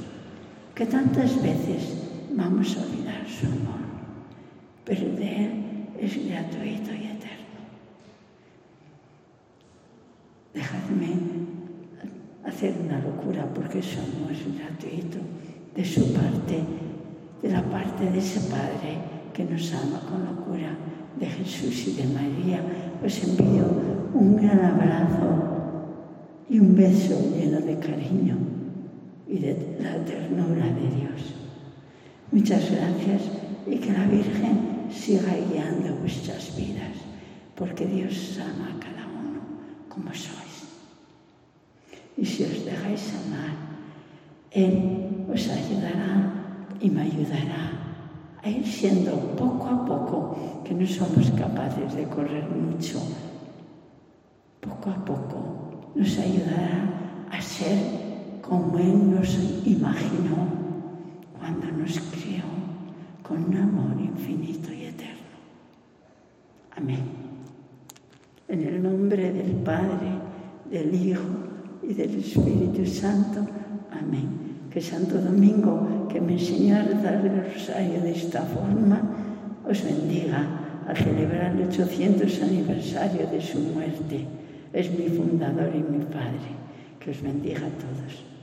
que 0.76 0.86
tantas 0.86 1.42
veces 1.42 1.96
vamos 2.36 2.76
a 2.76 2.82
olvidar 2.82 3.24
su 3.28 3.46
amor, 3.46 3.88
pero 4.84 5.16
de 5.16 5.46
Él 5.46 5.52
es 5.98 6.28
gratuito 6.28 6.92
y 6.94 7.08
eterno. 7.08 7.60
Dejadme 10.54 11.16
hacer 12.46 12.76
una 12.86 13.00
locura 13.00 13.48
porque 13.54 13.80
es 13.80 13.98
gratuito 14.58 15.20
de 15.74 15.86
su 15.86 16.14
parte, 16.14 16.64
de 17.42 17.50
la 17.50 17.64
parte 17.64 18.10
de 18.10 18.20
ese 18.20 18.42
Padre 18.50 19.19
que 19.34 19.44
nos 19.44 19.74
ama 19.74 20.02
con 20.08 20.26
locura, 20.26 20.76
de 21.20 21.26
Jesús 21.26 21.88
y 21.88 21.92
de 21.94 22.08
María. 22.08 22.62
Os 23.04 23.24
envío 23.24 23.66
un 24.14 24.38
gran 24.38 24.60
abrazo 24.60 25.30
y 26.50 26.60
un 26.60 26.76
beso 26.76 27.16
lleno 27.36 27.60
de 27.62 27.78
cariño 27.80 28.38
y 29.28 29.40
de 29.40 29.78
la 29.80 29.96
ternura 30.06 30.66
de 30.66 30.88
Dios. 30.96 31.36
Muchas 32.32 32.72
gracias 32.72 33.22
y 33.68 33.78
que 33.78 33.92
la 33.92 34.06
Virgen 34.06 34.88
siga 34.92 35.34
guiando 35.36 35.96
vuestras 36.02 36.56
vidas, 36.56 36.96
porque 37.56 37.86
Dios 37.86 38.40
ama 38.42 38.76
a 38.76 38.80
cada 38.80 39.06
uno 39.08 39.42
como 39.88 40.14
sois. 40.14 40.70
Y 42.18 42.26
si 42.26 42.44
os 42.44 42.66
dejáis 42.66 43.14
amar, 43.14 43.56
Él 44.52 45.26
os 45.32 45.48
ayudará 45.48 46.34
y 46.82 46.90
me 46.90 47.02
ayudará 47.02 47.79
a 48.42 48.50
ir 48.50 48.66
siendo 48.66 49.12
poco 49.36 49.68
a 49.68 49.86
poco, 49.86 50.38
que 50.64 50.74
no 50.74 50.86
somos 50.88 51.30
capaces 51.32 51.94
de 51.94 52.04
correr 52.06 52.48
mucho, 52.50 53.00
poco 54.62 54.90
a 54.90 55.06
poco 55.06 55.70
nos 55.96 56.18
ayudará 56.18 57.28
a 57.32 57.42
ser 57.42 57.78
como 58.42 58.78
Él 58.78 59.12
nos 59.12 59.38
imaginó 59.66 60.48
cuando 61.38 61.68
nos 61.72 62.00
crió 62.00 62.44
con 63.24 63.44
un 63.44 63.58
amor 63.58 64.00
infinito 64.00 64.72
y 64.74 64.86
eterno. 64.86 65.38
Amén. 66.76 67.00
En 68.48 68.64
el 68.64 68.82
nombre 68.82 69.32
del 69.32 69.52
Padre, 69.58 70.10
del 70.70 70.96
Hijo 70.96 71.22
y 71.84 71.94
del 71.94 72.16
Espíritu 72.16 72.86
Santo. 72.86 73.46
Amén. 73.92 74.49
que 74.72 74.82
Santo 74.82 75.18
Domingo, 75.20 76.08
que 76.10 76.22
me 76.22 76.34
enseñó 76.34 76.78
a 76.78 76.84
rezar 76.84 77.26
el 77.26 77.54
rosario 77.54 78.02
de 78.02 78.12
esta 78.12 78.42
forma, 78.42 79.02
os 79.68 79.84
bendiga 79.84 80.84
al 80.88 80.98
celebrar 80.98 81.56
el 81.56 81.68
800 81.68 82.44
aniversario 82.44 83.28
de 83.28 83.42
su 83.42 83.60
muerte. 83.60 84.26
Es 84.74 84.90
mi 84.92 85.08
fundador 85.08 85.72
y 85.74 85.82
mi 85.82 86.06
padre. 86.06 86.58
Que 87.00 87.12
os 87.12 87.22
bendiga 87.22 87.66
a 87.66 87.76
todos. 87.84 88.39